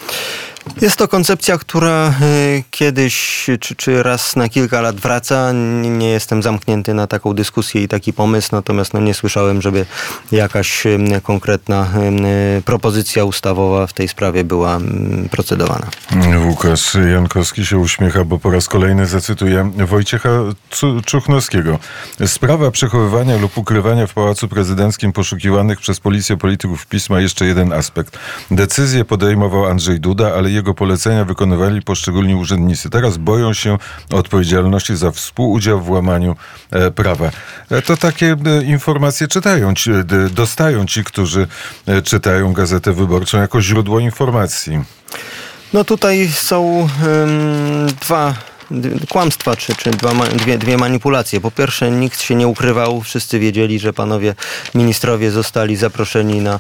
Jest 0.82 0.98
to 0.98 1.08
koncepcja, 1.08 1.58
która 1.58 2.08
e, 2.08 2.14
kiedyś 2.72 3.48
czy, 3.60 3.76
czy 3.76 4.04
raz 4.04 4.36
na 4.36 4.50
kilka 4.50 4.82
lat 4.82 4.96
wraca. 4.96 5.52
Nie, 5.84 6.10
jestem 6.10 6.44
zamknięty 6.44 6.94
na 6.94 7.08
taką 7.08 7.34
dyskusję 7.34 7.84
i 7.84 7.88
taki 7.88 8.14
pomysł, 8.14 8.50
natomiast 8.52 8.94
no, 8.94 9.02
nie 9.02 9.14
słyszałem, 9.14 9.62
żeby 9.62 9.86
jakaś 10.32 10.84
konkretna 11.24 11.88
em, 11.96 12.18
propozycja 12.66 13.24
ustawowa 13.24 13.88
w 13.88 13.94
tej 13.94 14.08
sprawie 14.08 14.44
była 14.44 14.80
procedowana. 15.32 15.88
Łukasz 16.48 16.98
Jankowski 17.14 17.66
się 17.66 17.78
uśmiecha, 17.78 18.24
bo 18.24 18.40
po 18.40 18.52
raz 18.52 18.68
kolejny 18.68 19.06
zacytuję 19.06 19.72
Wojciecha 19.88 20.30
Czuchnowskiego. 21.06 21.80
Sprawa 22.26 22.72
przechowywania 22.72 23.38
lub 23.38 23.58
ukrywania 23.58 24.08
w 24.08 24.14
Pałacu 24.14 24.48
Prezydenckim 24.48 25.14
poszukiwanych 25.14 25.80
przez 25.80 26.00
policję 26.00 26.38
polityków 26.38 26.86
PiS 26.86 27.10
ma 27.10 27.22
jeszcze 27.22 27.46
jeden 27.46 27.74
aspekt. 27.74 28.20
Decyzję 28.52 29.06
podejmował 29.06 29.66
Andrzej 29.66 30.00
Duda, 30.00 30.34
ale 30.36 30.53
jego 30.54 30.74
polecenia 30.74 31.26
wykonywali 31.26 31.82
poszczególni 31.82 32.36
urzędnicy. 32.36 32.90
Teraz 32.90 33.18
boją 33.18 33.54
się 33.54 33.78
odpowiedzialności 34.12 34.96
za 34.96 35.12
współudział 35.12 35.82
w 35.82 35.90
łamaniu 35.90 36.36
e, 36.72 36.92
prawa. 36.92 37.32
E, 37.70 37.82
to 37.82 37.98
takie 37.98 38.36
e, 38.46 38.64
informacje 38.64 39.28
czytają, 39.28 39.74
ci, 39.74 39.92
dostają 40.32 40.86
ci, 40.86 41.04
którzy 41.04 41.48
czytają 42.04 42.54
Gazetę 42.54 42.94
Wyborczą 42.94 43.38
jako 43.38 43.62
źródło 43.62 44.00
informacji. 44.00 44.80
No 45.74 45.84
tutaj 45.84 46.28
są 46.28 46.90
dwa 48.02 48.34
kłamstwa, 49.10 49.56
czy, 49.56 49.76
czy 49.76 49.92
dwie, 50.36 50.58
dwie 50.58 50.78
manipulacje. 50.78 51.42
Po 51.42 51.52
pierwsze, 51.52 51.92
nikt 51.92 52.22
się 52.22 52.36
nie 52.36 52.48
ukrywał, 52.48 53.02
wszyscy 53.02 53.40
wiedzieli, 53.40 53.80
że 53.80 53.94
panowie 53.94 54.36
ministrowie 54.76 55.32
zostali 55.32 55.76
zaproszeni 55.76 56.42
na 56.42 56.60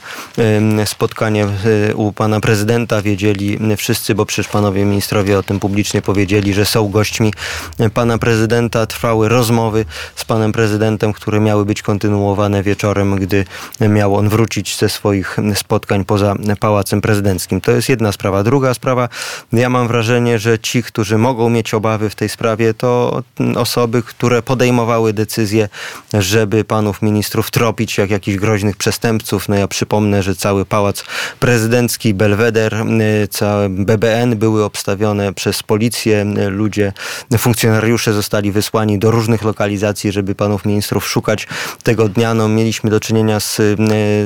spotkanie 0.86 1.48
e, 1.90 1.96
u 1.96 2.12
pana 2.12 2.40
prezydenta. 2.40 3.02
Wiedzieli 3.02 3.60
wszyscy, 3.78 4.16
bo 4.16 4.26
przecież 4.26 4.48
panowie 4.52 4.86
ministrowie 4.86 5.40
o 5.40 5.44
tym 5.44 5.60
publicznie 5.60 6.02
powiedzieli, 6.02 6.54
że 6.54 6.66
są 6.66 6.90
gośćmi 6.90 7.34
e, 7.80 7.90
pana 7.90 8.18
prezydenta. 8.18 8.86
Trwały 8.86 9.30
rozmowy 9.30 9.86
z 10.16 10.26
panem 10.26 10.52
prezydentem, 10.52 11.14
które 11.14 11.40
miały 11.40 11.66
być 11.66 11.82
kontynuowane 11.82 12.64
wieczorem, 12.64 13.16
gdy 13.16 13.46
miał 13.80 14.16
on 14.16 14.30
wrócić 14.30 14.78
ze 14.78 14.90
swoich 14.90 15.38
spotkań 15.56 16.06
poza 16.06 16.36
Pałacem 16.60 17.02
Prezydenckim. 17.02 17.62
To 17.62 17.72
jest 17.72 17.90
jedna 17.90 18.12
sprawa. 18.12 18.44
Druga 18.44 18.74
sprawa, 18.74 19.10
ja 19.54 19.70
mam 19.70 19.88
wrażenie, 19.88 20.40
że 20.40 20.60
ci, 20.60 20.84
którzy 20.84 21.18
mogą 21.18 21.50
mieć 21.50 21.74
obawy 21.74 22.03
w 22.10 22.16
tej 22.16 22.30
sprawie, 22.30 22.74
to 22.74 23.24
osoby, 23.56 24.04
które 24.04 24.42
podejmowały 24.42 25.14
decyzję, 25.14 25.70
żeby 26.14 26.64
panów 26.64 27.02
ministrów 27.02 27.52
tropić 27.52 27.98
jak 27.98 28.10
jakichś 28.10 28.38
groźnych 28.38 28.78
przestępców. 28.78 29.50
No 29.50 29.56
ja 29.56 29.68
przypomnę, 29.68 30.24
że 30.24 30.36
cały 30.36 30.66
Pałac 30.66 31.04
Prezydencki, 31.40 32.14
Belweder, 32.14 32.86
całe 33.30 33.70
BBN 33.70 34.36
były 34.38 34.64
obstawione 34.64 35.34
przez 35.34 35.64
policję. 35.64 36.26
Ludzie, 36.50 36.94
funkcjonariusze 37.38 38.14
zostali 38.14 38.52
wysłani 38.52 39.00
do 39.00 39.12
różnych 39.12 39.44
lokalizacji, 39.44 40.12
żeby 40.12 40.36
panów 40.36 40.66
ministrów 40.66 41.08
szukać 41.08 41.48
tego 41.84 42.10
dnia. 42.10 42.34
No, 42.34 42.48
mieliśmy 42.48 42.90
do 42.90 43.00
czynienia 43.00 43.40
z 43.40 43.62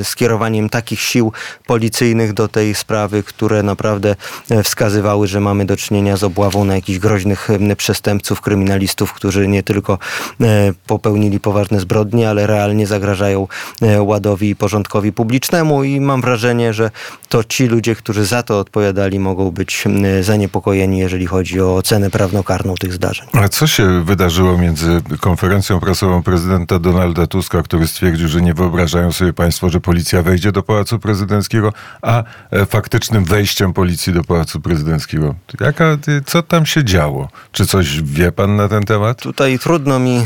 skierowaniem 0.03 0.69
takich 0.69 1.01
sił 1.01 1.31
policyjnych 1.67 2.33
do 2.33 2.47
tej 2.47 2.75
sprawy, 2.75 3.23
które 3.23 3.63
naprawdę 3.63 4.15
wskazywały, 4.63 5.27
że 5.27 5.39
mamy 5.39 5.65
do 5.65 5.77
czynienia 5.77 6.17
z 6.17 6.23
obławą 6.23 6.65
na 6.65 6.75
jakichś 6.75 6.99
groźnych 6.99 7.49
przestępców, 7.77 8.41
kryminalistów, 8.41 9.13
którzy 9.13 9.47
nie 9.47 9.63
tylko 9.63 9.99
e, 10.41 10.73
popełnili 10.87 11.39
poważne 11.39 11.79
zbrodnie, 11.79 12.29
ale 12.29 12.47
realnie 12.47 12.87
zagrażają 12.87 13.47
e, 13.81 14.01
ładowi 14.01 14.49
i 14.49 14.55
porządkowi 14.55 15.13
publicznemu 15.13 15.83
i 15.83 16.01
mam 16.01 16.21
wrażenie, 16.21 16.73
że 16.73 16.91
to 17.29 17.43
ci 17.43 17.67
ludzie, 17.67 17.95
którzy 17.95 18.25
za 18.25 18.43
to 18.43 18.59
odpowiadali, 18.59 19.19
mogą 19.19 19.51
być 19.51 19.83
zaniepokojeni, 20.21 20.99
jeżeli 20.99 21.25
chodzi 21.25 21.61
o 21.61 21.75
ocenę 21.75 22.09
prawnokarną 22.09 22.75
tych 22.75 22.93
zdarzeń. 22.93 23.27
A 23.33 23.49
co 23.49 23.67
się 23.67 24.03
wydarzyło 24.03 24.57
między 24.57 25.01
konferencją 25.19 25.79
prasową 25.79 26.23
prezydenta 26.23 26.79
Donalda 26.79 27.27
Tuska, 27.27 27.63
który 27.63 27.87
stwierdził, 27.87 28.27
że 28.27 28.41
nie 28.41 28.53
wyobrażają 28.53 29.11
sobie 29.11 29.33
państwo, 29.33 29.69
że 29.69 29.79
policja 29.79 30.21
wejdzie 30.21 30.51
do 30.51 30.63
Pałacu 30.63 30.99
Prezydenckiego, 30.99 31.73
a 32.01 32.23
e, 32.51 32.65
faktycznym 32.65 33.25
wejściem 33.25 33.73
policji 33.73 34.13
do 34.13 34.23
Pałacu 34.23 34.61
Prezydenckiego? 34.61 35.35
Jaka, 35.59 35.97
co 36.25 36.43
tam 36.43 36.65
się 36.65 36.83
działo? 36.83 37.29
Czy 37.57 37.65
coś 37.65 38.01
wie 38.01 38.31
pan 38.31 38.55
na 38.55 38.67
ten 38.67 38.83
temat? 38.83 39.21
Tutaj 39.21 39.59
trudno 39.59 39.99
mi, 39.99 40.15
e, 40.15 40.23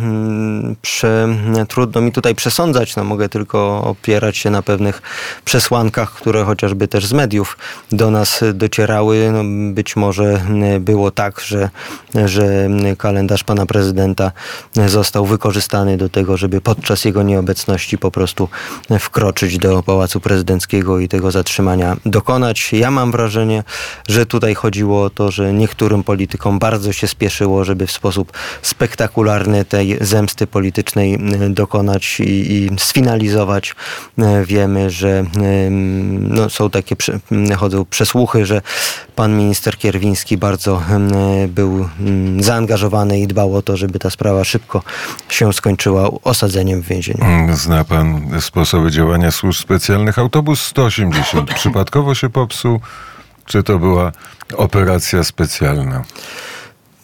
mm, 0.00 0.76
prze, 0.82 1.28
trudno 1.68 2.00
mi 2.00 2.12
tutaj 2.12 2.34
przesądzać, 2.34 2.96
no 2.96 3.04
mogę 3.04 3.28
tylko 3.28 3.84
opierać 3.84 4.36
się 4.36 4.50
na 4.50 4.62
pewnych 4.62 5.02
przesłankach, 5.44 6.12
które 6.12 6.44
chociażby 6.44 6.88
też 6.88 7.06
z 7.06 7.12
mediów 7.12 7.58
do 7.92 8.10
nas 8.10 8.44
docierały. 8.54 9.30
No, 9.32 9.72
być 9.74 9.96
może 9.96 10.40
było 10.80 11.10
tak, 11.10 11.40
że, 11.40 11.70
że 12.24 12.68
kalendarz 12.98 13.44
pana 13.44 13.66
prezydenta 13.66 14.32
został 14.86 15.26
wykorzystany 15.26 15.96
do 15.96 16.08
tego, 16.08 16.36
żeby 16.36 16.60
podczas 16.60 17.04
jego 17.04 17.22
nieobecności 17.22 17.98
po 17.98 18.10
prostu 18.10 18.48
wkroczyć 19.00 19.58
do 19.58 19.82
Pałacu 19.82 20.20
Prezydenckiego 20.20 20.98
i 20.98 21.08
tego 21.08 21.30
zatrzymania 21.30 21.96
dokonać. 22.06 22.72
Ja 22.72 22.90
mam 22.90 23.12
wrażenie, 23.12 23.64
że 24.08 24.26
tutaj 24.26 24.54
chodziło 24.54 25.02
o 25.04 25.10
to, 25.10 25.30
że 25.30 25.52
niektórym 25.52 26.04
politykom 26.04 26.35
bardzo 26.58 26.92
się 26.92 27.08
spieszyło, 27.08 27.64
żeby 27.64 27.86
w 27.86 27.92
sposób 27.92 28.32
spektakularny 28.62 29.64
tej 29.64 29.98
zemsty 30.00 30.46
politycznej 30.46 31.14
e, 31.14 31.18
dokonać 31.50 32.20
i, 32.20 32.52
i 32.52 32.70
sfinalizować. 32.78 33.74
E, 34.18 34.44
Wiemy, 34.44 34.90
że 34.90 35.18
em, 35.18 36.34
no, 36.34 36.50
są 36.50 36.70
takie, 36.70 36.96
chodzą 37.56 37.84
przesłuchy, 37.84 38.46
że 38.46 38.62
pan 39.16 39.36
minister 39.36 39.78
Kierwiński 39.78 40.36
bardzo 40.36 40.82
był 41.48 41.88
zaangażowany 42.38 43.20
i 43.20 43.26
dbał 43.26 43.54
o 43.54 43.62
to, 43.62 43.76
żeby 43.76 43.98
ta 43.98 44.10
sprawa 44.10 44.44
szybko 44.44 44.82
się 45.28 45.52
skończyła 45.52 46.10
osadzeniem 46.24 46.82
w 46.82 46.86
więzieniu. 46.86 47.24
Zna 47.54 47.84
pan 47.84 48.40
sposoby 48.40 48.90
działania 48.90 49.30
służb 49.30 49.60
specjalnych? 49.60 50.18
Autobus 50.18 50.60
180 50.60 51.54
przypadkowo 51.54 52.14
się 52.14 52.30
popsuł, 52.30 52.80
czy 53.46 53.62
to 53.62 53.78
była 53.78 54.12
operacja 54.54 55.24
specjalna? 55.24 56.04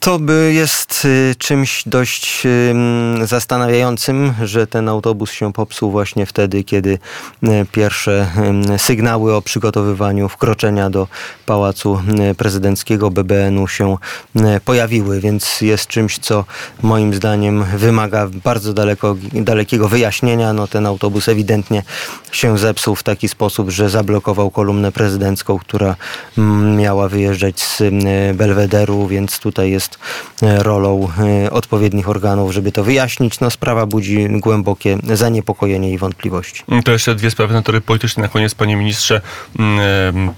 To 0.03 0.19
by 0.19 0.53
jest 0.55 1.05
y, 1.05 1.35
czymś 1.39 1.83
dość 1.87 2.43
ym, 2.71 3.27
zastanawiającym, 3.27 4.35
że 4.45 4.67
ten 4.67 4.89
autobus 4.89 5.33
się 5.33 5.53
popsuł 5.53 5.91
właśnie 5.91 6.27
wtedy, 6.27 6.65
kiedy 6.65 6.99
y, 7.45 7.67
pierwsze 7.73 8.31
sygnały 8.79 9.35
o 9.35 9.43
przygotowywaniu 9.43 10.29
wkroczenia 10.29 10.91
do 10.91 11.09
Pałacu 11.47 12.01
y, 12.31 12.35
Prezydenckiego 12.35 13.11
BBN-u 13.11 13.69
się 13.69 13.97
pojawiły, 14.65 15.21
więc 15.21 15.61
jest 15.61 15.87
czymś, 15.87 16.19
co 16.19 16.45
moim 16.83 17.15
zdaniem 17.15 17.65
wymaga 17.65 18.29
bardzo 18.45 18.73
daleko, 18.73 19.17
dalekiego 19.33 19.89
wyjaśnienia. 19.89 20.53
No, 20.53 20.67
ten 20.67 20.87
autobus 20.87 21.29
ewidentnie 21.29 21.83
się 22.33 22.59
zepsuł 22.59 22.95
w 22.95 23.03
taki 23.03 23.29
sposób, 23.29 23.71
że 23.71 23.91
zablokował 23.91 24.51
kolumnę 24.51 24.93
prezydencką, 24.93 25.59
która 25.59 25.97
mm, 26.39 26.77
miała 26.77 27.09
wyjeżdżać 27.09 27.61
z 27.61 27.83
Belwederu, 28.37 29.07
więc 29.07 29.39
tutaj 29.39 29.71
jest 29.71 29.92
e, 30.43 30.63
rolą 30.63 31.09
e, 31.45 31.51
odpowiednich 31.51 32.09
organów, 32.09 32.53
żeby 32.53 32.73
to 32.73 32.85
wyjaśnić. 32.85 33.41
No, 33.41 33.51
sprawa 33.51 33.87
budzi 33.87 34.29
głębokie 34.31 34.99
zaniepokojenie 35.13 35.93
i 35.93 35.99
wątpliwości. 35.99 36.65
To 36.85 36.93
jeszcze 36.93 37.15
dwie 37.15 37.31
sprawy 37.31 37.55
natury 37.55 37.81
politycznej. 37.81 38.23
Na 38.23 38.29
koniec, 38.29 38.55
panie 38.55 38.77
ministrze, 38.77 39.21
mm, 39.59 40.31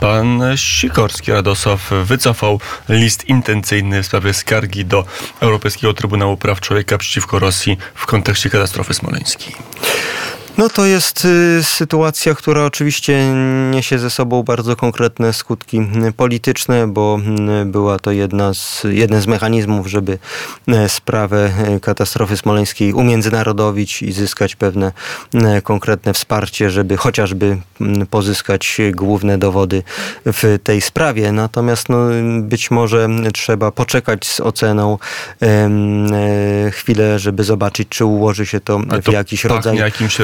pan 0.00 0.42
Sikorski 0.56 1.32
Radosław 1.32 1.90
wycofał 2.04 2.60
list 2.88 3.28
intencyjny 3.28 4.02
w 4.02 4.06
sprawie 4.06 4.34
skargi 4.34 4.84
do 4.84 5.04
Europejskiego 5.40 5.94
Trybunału 5.94 6.36
Praw 6.36 6.60
Człowieka 6.60 6.98
przeciwko 6.98 7.38
Rosji 7.38 7.78
w 7.94 8.06
kontekście 8.06 8.50
katastrofy 8.50 8.94
smoleńskiej. 8.94 9.54
No 10.58 10.68
to 10.68 10.86
jest 10.86 11.24
y, 11.24 11.64
sytuacja, 11.64 12.34
która 12.34 12.64
oczywiście 12.64 13.34
niesie 13.70 13.98
ze 13.98 14.10
sobą 14.10 14.42
bardzo 14.42 14.76
konkretne 14.76 15.32
skutki 15.32 15.80
y, 16.08 16.12
polityczne, 16.12 16.86
bo 16.86 17.18
y, 17.62 17.64
była 17.64 17.98
to 17.98 18.10
jedna 18.10 18.54
z, 18.54 18.82
jeden 18.90 19.20
z 19.20 19.26
mechanizmów, 19.26 19.86
żeby 19.86 20.18
sprawę 20.88 21.52
katastrofy 21.82 22.36
smoleńskiej 22.36 22.92
umiędzynarodowić 22.92 24.02
i 24.02 24.12
zyskać 24.12 24.56
pewne 24.56 24.92
konkretne 25.62 26.12
wsparcie, 26.12 26.70
żeby 26.70 26.96
chociażby 26.96 27.58
y, 27.80 28.06
pozyskać 28.06 28.80
główne 28.92 29.38
dowody 29.38 29.82
w 30.26 30.58
tej 30.64 30.80
sprawie. 30.80 31.32
Natomiast 31.32 31.88
no, 31.88 31.98
być 32.40 32.70
może 32.70 33.08
trzeba 33.34 33.72
poczekać 33.72 34.26
z 34.26 34.40
oceną 34.40 34.98
chwilę, 36.72 37.18
żeby 37.18 37.44
zobaczyć, 37.44 37.88
czy 37.88 38.04
ułoży 38.04 38.46
się 38.46 38.60
to 38.60 38.80
Ale 38.90 39.02
w 39.02 39.04
to 39.04 39.12
jakiś 39.12 39.44
rodzaj 39.44 39.76
jakimś 39.76 40.18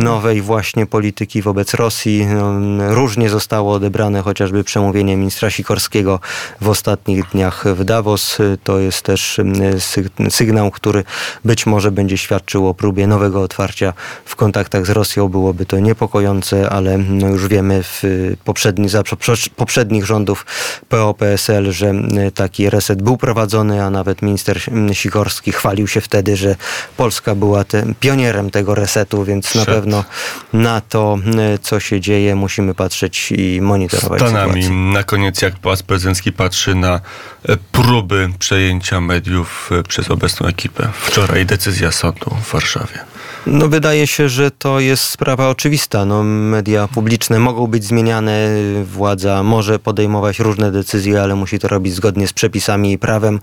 nowej 0.00 0.42
właśnie 0.42 0.86
polityki 0.86 1.42
wobec 1.42 1.74
Rosji. 1.74 2.26
No, 2.26 2.54
Różnie 2.94 3.30
zostało 3.30 3.72
odebrane 3.72 4.22
chociażby 4.22 4.64
przemówienie 4.64 5.16
ministra 5.16 5.50
Sikorskiego 5.50 6.20
w 6.60 6.68
ostatnich 6.68 7.30
dniach 7.30 7.64
w 7.74 7.84
Davos. 7.84 8.38
To 8.64 8.78
jest 8.78 9.02
też 9.02 9.38
mm, 9.38 9.54
syg- 9.78 10.30
sygnał, 10.30 10.70
który 10.70 11.04
być 11.44 11.66
może 11.66 11.90
będzie 11.90 12.18
świadczył 12.18 12.68
o 12.68 12.74
próbie 12.74 13.06
nowego 13.06 13.42
otwarcia 13.42 13.92
w 14.24 14.36
kontaktach 14.36 14.86
z 14.86 14.90
Rosją. 14.90 15.28
Byłoby 15.28 15.66
to 15.66 15.78
niepokojące, 15.78 16.70
ale 16.70 16.98
no 16.98 17.28
już 17.28 17.48
wiemy 17.48 17.82
w 17.82 18.02
poprzedni, 18.44 18.88
za 18.88 19.02
poprze- 19.02 19.50
poprzednich 19.56 20.06
rządów 20.06 20.46
PO-PSL, 20.88 21.72
że 21.72 21.88
mm, 21.88 22.30
taki 22.30 22.70
reset 22.70 23.02
był 23.02 23.16
prowadzony, 23.16 23.82
a 23.82 23.90
nawet 23.90 24.22
minister 24.22 24.58
mm, 24.68 24.94
Sikorski 24.94 25.52
chwalił 25.52 25.86
się 25.86 26.00
wtedy, 26.00 26.36
że 26.36 26.56
Polska 26.96 27.34
była 27.34 27.64
te, 27.64 27.84
pionierem 28.00 28.50
tego 28.50 28.74
resetu, 28.74 29.24
więc 29.24 29.54
na 29.54 29.64
Przed- 29.66 29.74
pewno 29.74 30.04
na 30.52 30.80
to, 30.80 31.18
y, 31.54 31.58
co 31.58 31.80
się 31.80 32.00
dzieje, 32.00 32.34
musimy 32.34 32.74
patrzeć 32.74 33.32
i 33.32 33.60
monitorować 33.60 34.20
Stanami. 34.20 34.62
sytuację. 34.62 34.70
Na 34.92 35.02
koniec, 35.02 35.42
jak 35.42 35.56
Pałac 35.58 35.82
Prezydencki 35.82 36.32
patrzy 36.32 36.74
na 36.74 37.00
e, 37.48 37.56
próby 37.72 38.30
przejęcia 38.38 39.00
mediów 39.00 39.70
e, 39.72 39.82
przez 39.82 40.10
obecną 40.10 40.46
ekipę. 40.46 40.88
Wczoraj 41.00 41.46
decyzja 41.46 41.92
sądu 41.92 42.36
w 42.44 42.52
Warszawie. 42.52 42.98
No 43.46 43.68
wydaje 43.68 44.06
się, 44.06 44.28
że 44.28 44.50
to 44.50 44.80
jest 44.80 45.02
sprawa 45.02 45.48
oczywista. 45.48 46.04
No, 46.04 46.22
media 46.22 46.88
publiczne 46.88 47.38
mogą 47.38 47.66
być 47.66 47.84
zmieniane, 47.84 48.48
władza 48.84 49.42
może 49.42 49.78
podejmować 49.78 50.38
różne 50.38 50.72
decyzje, 50.72 51.22
ale 51.22 51.34
musi 51.34 51.58
to 51.58 51.68
robić 51.68 51.94
zgodnie 51.94 52.26
z 52.28 52.32
przepisami 52.32 52.92
i 52.92 52.98
prawem. 52.98 53.40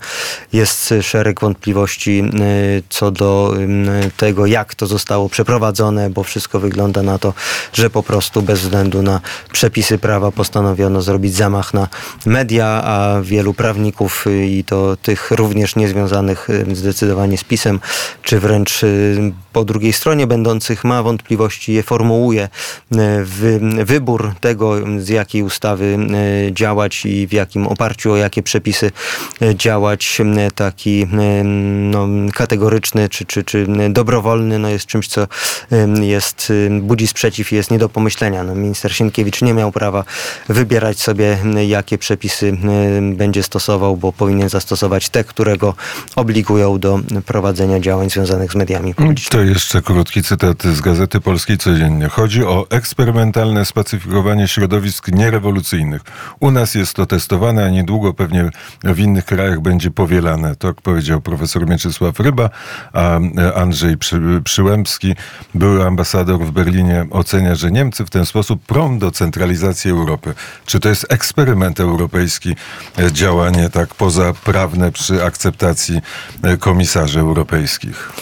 Jest 0.52 0.94
szereg 1.02 1.40
wątpliwości 1.40 2.22
y, 2.40 2.82
co 2.88 3.10
do 3.10 3.54
y, 4.06 4.10
tego, 4.16 4.46
jak 4.46 4.74
to 4.74 4.86
zostało 4.86 5.28
przeprowadzone, 5.28 6.10
bo 6.10 6.24
wszystko 6.24 6.60
wygląda 6.60 7.02
na 7.02 7.18
to, 7.18 7.34
że 7.72 7.90
po 7.90 8.02
prostu 8.02 8.42
bez 8.42 8.60
względu 8.60 9.02
na 9.02 9.20
przepisy 9.52 9.98
prawa 9.98 10.32
postanowiono 10.32 11.02
zrobić 11.02 11.34
zamach 11.34 11.74
na 11.74 11.88
media, 12.26 12.66
a 12.66 13.20
wielu 13.22 13.54
prawników 13.54 14.26
y, 14.26 14.46
i 14.46 14.64
to 14.64 14.96
tych 14.96 15.30
również 15.30 15.76
niezwiązanych 15.76 16.48
zdecydowanie 16.72 17.38
z 17.38 17.44
pisem, 17.44 17.80
czy 18.22 18.40
wręcz 18.40 18.80
po 19.52 19.64
drugiej 19.64 19.93
stronie 19.94 20.26
będących 20.26 20.84
ma 20.84 21.02
wątpliwości, 21.02 21.72
je 21.72 21.82
formułuje. 21.82 22.48
Y, 22.94 23.24
Wy, 23.24 23.60
wybór 23.84 24.34
tego, 24.40 24.74
z 24.98 25.08
jakiej 25.08 25.42
ustawy 25.42 25.98
y, 26.48 26.52
działać 26.52 27.06
i 27.06 27.26
w 27.26 27.32
jakim 27.32 27.66
oparciu 27.66 28.12
o 28.12 28.16
jakie 28.16 28.42
przepisy 28.42 28.90
y, 29.42 29.54
działać, 29.54 30.18
taki 30.54 31.06
no, 31.44 32.08
kategoryczny 32.34 33.08
czy, 33.08 33.24
czy, 33.24 33.44
czy 33.44 33.66
dobrowolny, 33.90 34.58
no 34.58 34.68
jest 34.68 34.86
czymś, 34.86 35.08
co 35.08 35.26
jest, 36.02 36.52
budzi 36.80 37.06
sprzeciw 37.06 37.52
i 37.52 37.54
jest 37.54 37.70
nie 37.70 37.78
do 37.78 37.88
pomyślenia. 37.88 38.44
No, 38.44 38.54
minister 38.54 38.94
Sienkiewicz 38.94 39.42
nie 39.42 39.54
miał 39.54 39.72
prawa 39.72 40.04
wybierać 40.48 40.98
sobie, 41.00 41.38
jakie 41.66 41.98
przepisy 41.98 42.56
będzie 43.16 43.42
stosował, 43.42 43.96
bo 43.96 44.12
powinien 44.12 44.48
zastosować 44.48 45.08
te, 45.08 45.24
które 45.24 45.56
go 45.56 45.74
obligują 46.16 46.78
do 46.78 47.00
prowadzenia 47.26 47.80
działań 47.80 48.10
związanych 48.10 48.52
z 48.52 48.54
mediami 48.54 48.94
publicznymi. 48.94 49.44
To 49.46 49.52
jeszcze 49.52 49.82
krótki 49.84 50.22
cytat 50.22 50.62
z 50.62 50.80
Gazety 50.80 51.20
Polskiej 51.20 51.58
Codziennie. 51.58 52.08
Chodzi 52.08 52.44
o 52.44 52.66
eksperymentalne 52.70 53.64
spacyfikowanie 53.64 54.48
środowisk 54.48 55.08
nierewolucyjnych. 55.08 56.02
U 56.40 56.50
nas 56.50 56.74
jest 56.74 56.94
to 56.94 57.06
testowane, 57.06 57.64
a 57.64 57.68
niedługo 57.68 58.14
pewnie 58.14 58.50
w 58.84 58.98
innych 58.98 59.24
krajach 59.24 59.60
będzie 59.60 59.90
powielane. 59.90 60.56
Tak 60.56 60.82
powiedział 60.82 61.20
profesor 61.20 61.68
Mieczysław 61.68 62.20
Ryba, 62.20 62.50
a 62.92 63.20
Andrzej 63.54 63.98
Przy, 63.98 64.20
Przyłębski, 64.44 65.14
były 65.54 65.86
ambasador 65.86 66.40
w 66.40 66.50
Berlinie, 66.50 67.06
ocenia, 67.10 67.54
że 67.54 67.70
Niemcy 67.70 68.04
w 68.04 68.10
ten 68.10 68.26
sposób 68.26 68.62
prą 68.62 68.98
do 68.98 69.10
centralizacji 69.10 69.90
Europy. 69.90 70.34
Czy 70.66 70.80
to 70.80 70.88
jest 70.88 71.06
eksperyment 71.08 71.80
europejski, 71.80 72.56
e, 72.98 73.12
działanie 73.12 73.70
tak 73.70 73.94
pozaprawne 73.94 74.92
przy 74.92 75.24
akceptacji 75.24 76.00
e, 76.42 76.56
komisarzy 76.56 77.20
europejskich? 77.20 78.12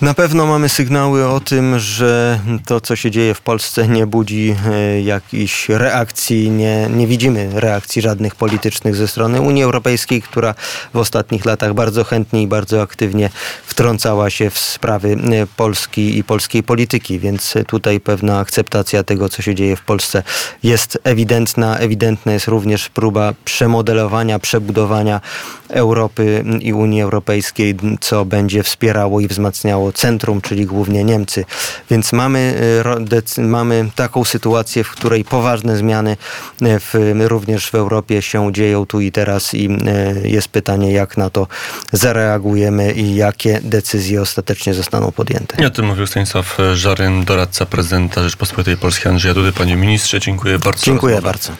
Na 0.00 0.14
pewno 0.14 0.46
mamy 0.46 0.68
sygnały 0.68 1.28
o 1.28 1.40
tym, 1.40 1.78
że 1.78 2.40
to, 2.66 2.80
co 2.80 2.96
się 2.96 3.10
dzieje 3.10 3.34
w 3.34 3.40
Polsce, 3.40 3.88
nie 3.88 4.06
budzi 4.06 4.56
e, 4.66 5.00
jakichś 5.00 5.68
reakcji. 5.68 6.50
Nie, 6.50 6.88
nie 6.90 7.06
widzimy 7.06 7.50
reakcji 7.60 8.02
żadnych 8.02 8.34
politycznych 8.34 8.96
ze 8.96 9.08
strony 9.08 9.40
Unii 9.40 9.62
Europejskiej, 9.62 10.22
która 10.22 10.54
w 10.94 10.96
ostatnich 10.96 11.44
latach 11.44 11.74
bardzo 11.74 12.04
chętnie 12.04 12.42
i 12.42 12.46
bardzo 12.46 12.82
aktywnie 12.82 13.30
wtrącała 13.66 14.30
się 14.30 14.50
w 14.50 14.58
sprawy 14.58 15.12
e, 15.12 15.46
Polski 15.56 16.18
i 16.18 16.24
polskiej 16.24 16.62
polityki, 16.62 17.18
więc 17.18 17.54
tutaj 17.66 18.00
pewna 18.00 18.38
akceptacja 18.38 19.02
tego, 19.02 19.28
co 19.28 19.42
się 19.42 19.54
dzieje 19.54 19.76
w 19.76 19.82
Polsce 19.82 20.22
jest 20.62 20.98
ewidentna. 21.04 21.78
Ewidentna 21.78 22.32
jest 22.32 22.48
również 22.48 22.88
próba 22.88 23.34
przemodelowania, 23.44 24.38
przebudowania 24.38 25.20
Europy 25.68 26.44
i 26.60 26.72
Unii 26.72 27.02
Europejskiej, 27.02 27.76
co 28.00 28.24
będzie 28.24 28.62
wspierało 28.62 29.20
i 29.20 29.28
wzmacniało 29.28 29.83
centrum, 29.92 30.40
czyli 30.40 30.66
głównie 30.66 31.04
Niemcy. 31.04 31.44
Więc 31.90 32.12
mamy, 32.12 32.54
dec- 33.00 33.42
mamy 33.42 33.90
taką 33.94 34.24
sytuację, 34.24 34.84
w 34.84 34.90
której 34.90 35.24
poważne 35.24 35.76
zmiany 35.76 36.16
y, 36.62 36.80
w, 36.80 36.94
również 37.28 37.70
w 37.70 37.74
Europie 37.74 38.22
się 38.22 38.52
dzieją 38.52 38.86
tu 38.86 39.00
i 39.00 39.12
teraz 39.12 39.54
i 39.54 39.68
y, 40.24 40.28
jest 40.28 40.48
pytanie, 40.48 40.92
jak 40.92 41.16
na 41.16 41.30
to 41.30 41.46
zareagujemy 41.92 42.92
i 42.92 43.14
jakie 43.14 43.60
decyzje 43.62 44.22
ostatecznie 44.22 44.74
zostaną 44.74 45.12
podjęte. 45.12 45.62
I 45.62 45.66
o 45.66 45.70
tym 45.70 45.86
mówił 45.86 46.06
Stanisław 46.06 46.58
Żaryn, 46.74 47.24
doradca 47.24 47.66
prezydenta 47.66 48.22
Rzeczpospolitej 48.22 48.76
Polskiej 48.76 49.12
Andrzeja 49.12 49.34
Dudy. 49.34 49.52
Panie 49.52 49.76
ministrze, 49.76 50.20
dziękuję 50.20 50.58
bardzo. 50.58 50.84
Dziękuję 50.86 51.22
bardzo. 51.22 51.52